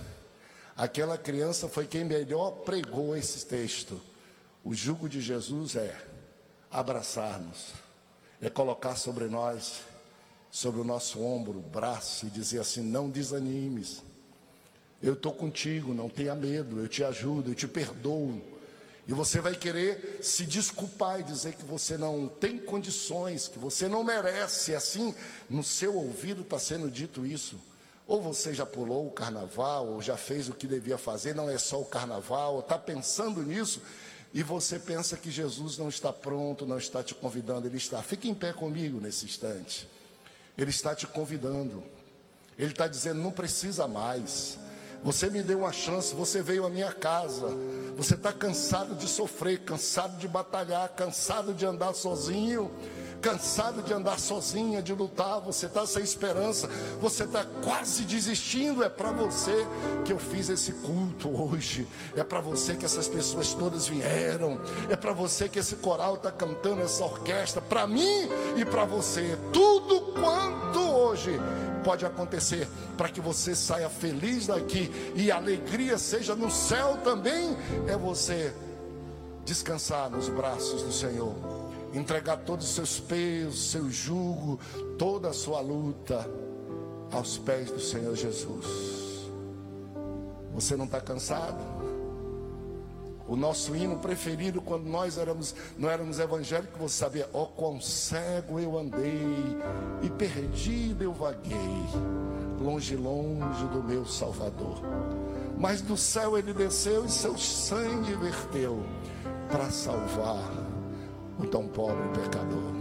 Aquela 0.77 1.18
criança 1.18 1.68
foi 1.68 1.87
quem 1.87 2.05
melhor 2.05 2.51
pregou 2.64 3.16
esse 3.16 3.46
texto. 3.46 4.01
O 4.64 4.75
jugo 4.75 5.09
de 5.09 5.20
Jesus 5.20 5.77
é 5.77 5.96
abraçar-nos, 6.70 7.72
é 8.40 8.48
colocar 8.48 8.96
sobre 8.96 9.27
nós, 9.27 9.83
sobre 10.51 10.81
o 10.81 10.85
nosso 10.85 11.20
ombro, 11.20 11.61
braço 11.61 12.27
e 12.27 12.31
dizer 12.31 12.61
assim: 12.61 12.83
não 12.83 13.11
desanimes. 13.11 14.03
Eu 15.03 15.14
estou 15.14 15.33
contigo, 15.33 15.92
não 15.92 16.09
tenha 16.09 16.35
medo, 16.35 16.79
eu 16.79 16.87
te 16.87 17.03
ajudo, 17.03 17.51
eu 17.51 17.55
te 17.55 17.66
perdoo. 17.66 18.40
E 19.07 19.12
você 19.12 19.41
vai 19.41 19.55
querer 19.55 20.21
se 20.23 20.45
desculpar 20.45 21.21
e 21.21 21.25
dizer 21.25 21.55
que 21.55 21.65
você 21.65 21.99
não 21.99 22.29
tem 22.29 22.59
condições, 22.59 23.49
que 23.49 23.59
você 23.59 23.88
não 23.88 24.05
merece. 24.05 24.75
Assim, 24.75 25.15
no 25.51 25.65
seu 25.65 25.97
ouvido 25.97 26.43
está 26.43 26.59
sendo 26.59 26.91
dito 26.91 27.27
isso. 27.27 27.59
Ou 28.07 28.21
você 28.21 28.55
já 28.55 28.65
pulou 28.65 29.07
o 29.07 29.11
carnaval, 29.11 29.88
ou 29.88 30.03
já 30.03 30.17
fez 30.17 30.49
o 30.49 30.55
que 30.55 30.67
devia 30.67 30.99
fazer, 30.99 31.35
não 31.35 31.49
é 31.51 31.59
só 31.59 31.81
o 31.81 31.85
carnaval, 31.85 32.61
está 32.61 32.79
pensando 32.79 33.43
nisso, 33.43 33.81
e 34.35 34.43
você 34.43 34.79
pensa 34.79 35.17
que 35.17 35.31
Jesus 35.31 35.79
não 35.79 35.88
está 35.88 36.12
pronto, 36.12 36.67
não 36.67 36.79
está 36.79 37.03
te 37.03 37.15
convidando, 37.15 37.67
ele 37.67 37.77
está. 37.77 38.03
Fique 38.03 38.29
em 38.29 38.35
pé 38.35 38.53
comigo 38.53 39.01
nesse 39.01 39.25
instante. 39.25 39.88
Ele 40.57 40.71
está 40.71 40.95
te 40.95 41.07
convidando. 41.07 41.83
Ele 42.59 42.71
está 42.71 42.87
dizendo: 42.87 43.21
não 43.21 43.31
precisa 43.31 43.87
mais. 43.87 44.59
Você 45.03 45.29
me 45.29 45.43
deu 45.43 45.61
uma 45.61 45.73
chance, 45.73 46.15
você 46.15 46.43
veio 46.43 46.65
à 46.65 46.71
minha 46.71 46.93
casa. 46.93 47.49
Você 47.97 48.15
está 48.15 48.33
cansado 48.33 48.95
de 48.95 49.09
sofrer, 49.09 49.61
cansado 49.61 50.17
de 50.17 50.29
batalhar, 50.29 50.88
cansado 50.91 51.53
de 51.53 51.67
andar 51.67 51.93
sozinho, 51.93 52.71
cansado 53.21 53.83
de 53.83 53.93
andar 53.93 54.19
sozinha, 54.19 54.81
de 54.81 54.93
lutar. 54.93 55.41
Você 55.41 55.67
está 55.67 55.85
sem 55.87 56.05
esperança, 56.05 56.69
você 57.01 57.25
está 57.25 57.45
quase 57.65 58.05
desistindo. 58.05 58.85
É 58.85 58.88
para 58.88 59.11
você 59.11 59.67
que 60.05 60.12
eu 60.12 60.21
fiz 60.21 60.49
esse 60.49 60.73
culto 60.73 61.29
hoje. 61.29 61.87
É 62.17 62.23
para 62.23 62.41
você 62.41 62.77
que 62.77 62.85
essas 62.85 63.09
pessoas 63.09 63.53
todas 63.55 63.88
vieram. 63.88 64.61
É 64.88 64.95
para 64.95 65.12
você 65.12 65.49
que 65.49 65.59
esse 65.59 65.77
coral 65.77 66.15
está 66.15 66.31
cantando, 66.31 66.81
essa 66.81 67.05
orquestra. 67.05 67.61
Para 67.61 67.88
mim 67.88 68.29
e 68.57 68.65
para 68.65 68.85
você. 68.85 69.37
Tudo 69.53 70.12
quanto 70.12 70.79
hoje 70.79 71.41
pode 71.83 72.05
acontecer 72.07 72.68
para 72.97 73.09
que 73.09 73.21
você 73.21 73.55
saia 73.55 73.88
feliz 73.88 74.47
daqui 74.47 74.90
e 75.14 75.31
alegria 75.31 75.99
seja 75.99 76.35
no 76.35 76.51
céu 76.51 76.99
também, 77.05 77.57
é 77.87 77.97
você 77.97 78.55
descansar 79.45 80.11
nos 80.11 80.29
braços 80.29 80.83
do 80.83 80.92
Senhor, 80.92 81.35
entregar 81.92 82.38
todos 82.38 82.66
os 82.66 82.75
seus 82.75 83.01
pesos, 83.01 83.71
seu 83.71 83.90
jugo, 83.90 84.59
toda 84.99 85.29
a 85.29 85.33
sua 85.33 85.61
luta 85.61 86.29
aos 87.11 87.38
pés 87.38 87.71
do 87.71 87.81
Senhor 87.81 88.14
Jesus. 88.14 88.66
Você 90.55 90.77
não 90.77 90.85
está 90.85 91.01
cansado? 91.01 91.82
O 93.29 93.37
nosso 93.37 93.75
hino 93.77 93.99
preferido 93.99 94.61
quando 94.61 94.85
nós 94.85 95.17
éramos, 95.17 95.55
não 95.79 95.89
éramos 95.89 96.19
evangélicos, 96.19 96.81
você 96.81 96.97
sabia, 96.97 97.29
ó 97.33 97.43
oh, 97.43 97.47
quão 97.47 97.81
cego 97.81 98.59
eu 98.59 98.77
andei 98.79 99.57
e 100.03 100.11
perdido 100.11 101.05
eu 101.05 101.13
vaguei, 101.13 101.57
longe, 102.61 102.97
longe 102.97 103.65
do 103.67 103.83
meu 103.83 104.05
Salvador. 104.05 104.81
Mas 105.57 105.81
do 105.81 105.97
céu 105.97 106.37
ele 106.37 106.53
desceu 106.53 107.05
e 107.05 107.09
seu 107.09 107.39
sangue 107.39 108.15
verteu 108.15 108.83
para 109.49 109.71
salvar 109.71 110.51
o 111.39 111.47
tão 111.47 111.69
pobre 111.69 112.09
pecador. 112.09 112.73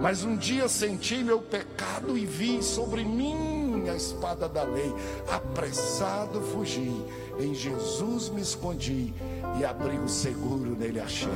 Mas 0.00 0.24
um 0.24 0.36
dia 0.36 0.68
senti 0.68 1.22
meu 1.22 1.40
pecado 1.40 2.16
e 2.16 2.26
vi 2.26 2.62
sobre 2.62 3.04
mim 3.04 3.53
a 3.88 3.96
espada 3.96 4.48
da 4.48 4.62
lei, 4.62 4.92
apressado 5.30 6.40
fugi, 6.40 7.04
em 7.38 7.54
Jesus 7.54 8.28
me 8.28 8.40
escondi 8.40 9.12
e 9.58 9.64
abrigo 9.64 10.08
seguro 10.08 10.76
nele 10.76 11.00
achei. 11.00 11.28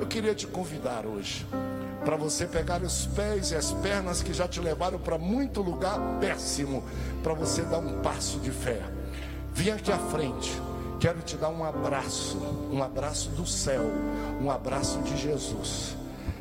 Eu 0.00 0.06
queria 0.06 0.34
te 0.34 0.46
convidar 0.46 1.06
hoje 1.06 1.46
para 2.04 2.16
você 2.16 2.46
pegar 2.46 2.82
os 2.82 3.06
pés 3.06 3.50
e 3.50 3.56
as 3.56 3.72
pernas 3.72 4.22
que 4.22 4.32
já 4.32 4.46
te 4.46 4.60
levaram 4.60 4.98
para 4.98 5.18
muito 5.18 5.60
lugar 5.60 5.98
péssimo, 6.20 6.84
para 7.22 7.34
você 7.34 7.62
dar 7.62 7.78
um 7.78 8.00
passo 8.00 8.38
de 8.38 8.50
fé. 8.50 8.80
Vem 9.52 9.72
aqui 9.72 9.90
à 9.90 9.98
frente. 9.98 10.52
Quero 11.00 11.20
te 11.20 11.36
dar 11.36 11.50
um 11.50 11.64
abraço, 11.64 12.38
um 12.70 12.82
abraço 12.82 13.28
do 13.30 13.46
céu, 13.46 13.82
um 14.40 14.50
abraço 14.50 14.98
de 15.00 15.16
Jesus. 15.16 15.96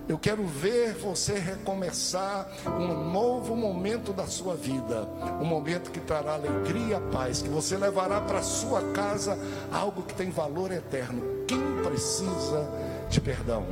Eu 0.07 0.19
quero 0.19 0.45
ver 0.45 0.93
você 0.93 1.33
recomeçar 1.33 2.47
um 2.67 3.11
novo 3.11 3.55
momento 3.55 4.13
da 4.13 4.27
sua 4.27 4.53
vida, 4.53 5.07
um 5.41 5.45
momento 5.45 5.89
que 5.89 5.99
trará 5.99 6.35
alegria, 6.35 7.01
paz, 7.11 7.41
que 7.41 7.49
você 7.49 7.75
levará 7.75 8.21
para 8.21 8.43
sua 8.43 8.83
casa 8.91 9.35
algo 9.71 10.03
que 10.03 10.13
tem 10.13 10.29
valor 10.29 10.71
eterno. 10.71 11.45
Quem 11.47 11.59
precisa 11.83 12.69
de 13.09 13.19
perdão? 13.19 13.65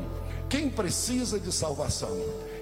Quem 0.49 0.71
precisa 0.71 1.39
de 1.39 1.51
salvação? 1.51 2.17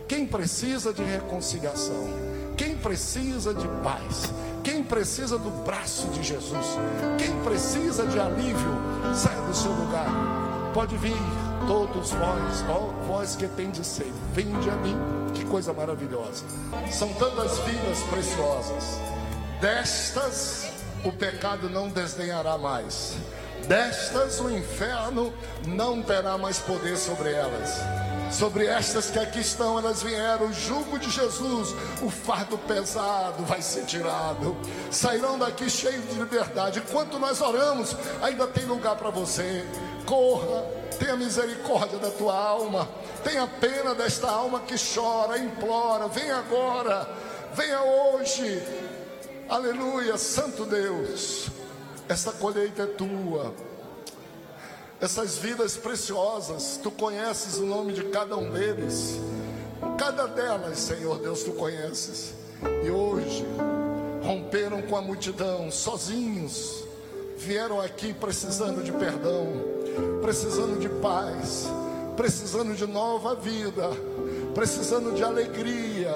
Quem 0.05 0.27
precisa 0.27 0.93
de 0.93 1.03
reconciliação? 1.03 2.09
Quem 2.57 2.75
precisa 2.75 3.53
de 3.53 3.67
paz? 3.81 4.33
Quem 4.65 4.83
precisa 4.83 5.37
do 5.37 5.49
braço 5.63 6.07
de 6.07 6.21
Jesus? 6.21 6.77
Quem 7.17 7.41
precisa 7.41 8.05
de 8.05 8.19
alívio? 8.19 9.15
Saia 9.15 9.41
do 9.41 9.55
seu 9.55 9.71
lugar. 9.71 10.09
Pode 10.73 10.97
vir 10.97 11.15
todos 11.67 12.11
vós, 12.11 12.65
ó 12.69 12.91
vós 13.07 13.35
que 13.35 13.47
tendes 13.47 13.87
sede, 13.87 14.13
vinde 14.33 14.69
a 14.69 14.75
mim. 14.75 14.97
Que 15.33 15.45
coisa 15.45 15.73
maravilhosa. 15.73 16.45
São 16.91 17.11
tantas 17.13 17.57
vidas 17.59 17.99
preciosas. 18.09 18.99
Destas 19.59 20.71
o 21.03 21.11
pecado 21.11 21.69
não 21.69 21.89
desdenhará 21.89 22.57
mais. 22.57 23.15
Destas 23.67 24.39
o 24.39 24.49
inferno 24.49 25.33
não 25.67 26.01
terá 26.01 26.37
mais 26.37 26.59
poder 26.59 26.97
sobre 26.97 27.31
elas. 27.31 27.79
Sobre 28.31 28.65
estas 28.65 29.09
que 29.09 29.19
aqui 29.19 29.39
estão, 29.39 29.77
elas 29.77 30.01
vieram, 30.01 30.47
o 30.47 30.53
jugo 30.53 30.97
de 30.97 31.09
Jesus, 31.09 31.75
o 32.01 32.09
fardo 32.09 32.57
pesado 32.57 33.43
vai 33.43 33.61
ser 33.61 33.85
tirado. 33.85 34.55
Sairão 34.89 35.37
daqui 35.37 35.69
cheios 35.69 36.07
de 36.07 36.15
liberdade. 36.15 36.79
Enquanto 36.79 37.19
nós 37.19 37.41
oramos, 37.41 37.95
ainda 38.21 38.47
tem 38.47 38.65
lugar 38.65 38.95
para 38.95 39.09
você. 39.09 39.65
Corra, 40.05 40.63
tenha 40.99 41.15
misericórdia 41.15 41.99
da 41.99 42.11
tua 42.11 42.35
alma, 42.35 42.87
tenha 43.23 43.47
pena 43.47 43.95
desta 43.95 44.29
alma 44.29 44.61
que 44.61 44.75
chora, 44.77 45.37
implora. 45.37 46.07
Vem 46.07 46.29
agora, 46.31 47.07
venha 47.53 47.81
hoje. 47.81 48.61
Aleluia, 49.49 50.17
Santo 50.17 50.65
Deus. 50.65 51.47
Esta 52.07 52.31
colheita 52.31 52.83
é 52.83 52.85
tua 52.85 53.53
essas 55.01 55.35
vidas 55.39 55.75
preciosas, 55.75 56.79
tu 56.81 56.91
conheces 56.91 57.57
o 57.57 57.65
nome 57.65 57.91
de 57.91 58.03
cada 58.03 58.37
um 58.37 58.51
deles, 58.51 59.19
cada 59.97 60.27
delas, 60.27 60.77
Senhor 60.77 61.17
Deus, 61.17 61.41
tu 61.41 61.53
conheces, 61.53 62.35
e 62.85 62.91
hoje 62.91 63.43
romperam 64.23 64.83
com 64.83 64.95
a 64.95 65.01
multidão, 65.01 65.71
sozinhos, 65.71 66.80
vieram 67.41 67.81
aqui 67.81 68.13
precisando 68.13 68.83
de 68.83 68.91
perdão, 68.91 69.47
precisando 70.21 70.79
de 70.79 70.87
paz, 70.87 71.67
precisando 72.15 72.75
de 72.75 72.85
nova 72.85 73.33
vida, 73.35 73.89
precisando 74.53 75.15
de 75.15 75.23
alegria, 75.23 76.15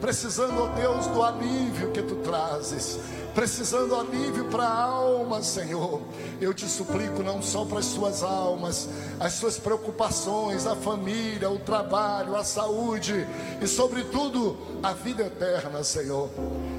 precisando, 0.00 0.62
ó 0.62 0.68
Deus, 0.68 1.06
do 1.08 1.22
alívio 1.22 1.90
que 1.90 2.02
tu 2.02 2.16
trazes 2.16 2.98
precisando 3.34 3.94
alívio 3.94 4.44
para 4.46 4.64
a 4.64 4.82
alma, 4.82 5.42
Senhor. 5.42 6.00
Eu 6.40 6.52
te 6.52 6.68
suplico 6.68 7.22
não 7.22 7.42
só 7.42 7.64
para 7.64 7.78
as 7.78 7.86
suas 7.86 8.22
almas, 8.22 8.88
as 9.18 9.34
suas 9.34 9.58
preocupações, 9.58 10.66
a 10.66 10.76
família, 10.76 11.50
o 11.50 11.58
trabalho, 11.58 12.36
a 12.36 12.44
saúde 12.44 13.26
e, 13.60 13.66
sobretudo, 13.66 14.56
a 14.82 14.92
vida 14.92 15.24
eterna, 15.24 15.82
Senhor. 15.82 16.28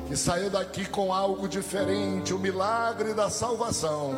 Que 0.08 0.16
saiu 0.16 0.50
daqui 0.50 0.86
com 0.86 1.14
algo 1.14 1.48
diferente, 1.48 2.34
o 2.34 2.40
milagre 2.40 3.14
da 3.14 3.30
salvação. 3.30 4.14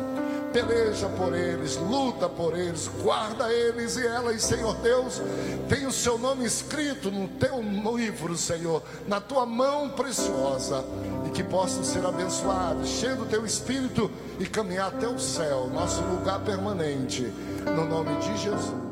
Peleja 0.52 1.08
por 1.10 1.34
eles, 1.34 1.76
luta 1.76 2.28
por 2.28 2.58
eles, 2.58 2.88
guarda 3.02 3.52
eles 3.52 3.96
e 3.96 4.06
elas, 4.06 4.42
Senhor 4.42 4.74
Deus. 4.76 5.20
Tem 5.68 5.86
o 5.86 5.92
seu 5.92 6.18
nome 6.18 6.44
escrito 6.44 7.10
no 7.10 7.28
teu 7.28 7.60
livro, 7.96 8.36
Senhor, 8.36 8.82
na 9.06 9.20
tua 9.20 9.44
mão 9.44 9.90
preciosa 9.90 10.84
e 11.26 11.30
que 11.30 11.42
possam 11.42 11.82
ser 11.82 12.04
abençoados, 12.04 12.88
cheio 12.88 13.16
do 13.16 13.26
teu 13.26 13.44
espírito 13.44 14.10
e 14.38 14.46
caminhar 14.46 14.88
até 14.88 15.08
o 15.08 15.18
céu, 15.18 15.68
nosso 15.72 16.02
lugar 16.02 16.40
permanente, 16.40 17.22
no 17.64 17.84
nome 17.86 18.16
de 18.20 18.36
Jesus. 18.38 18.85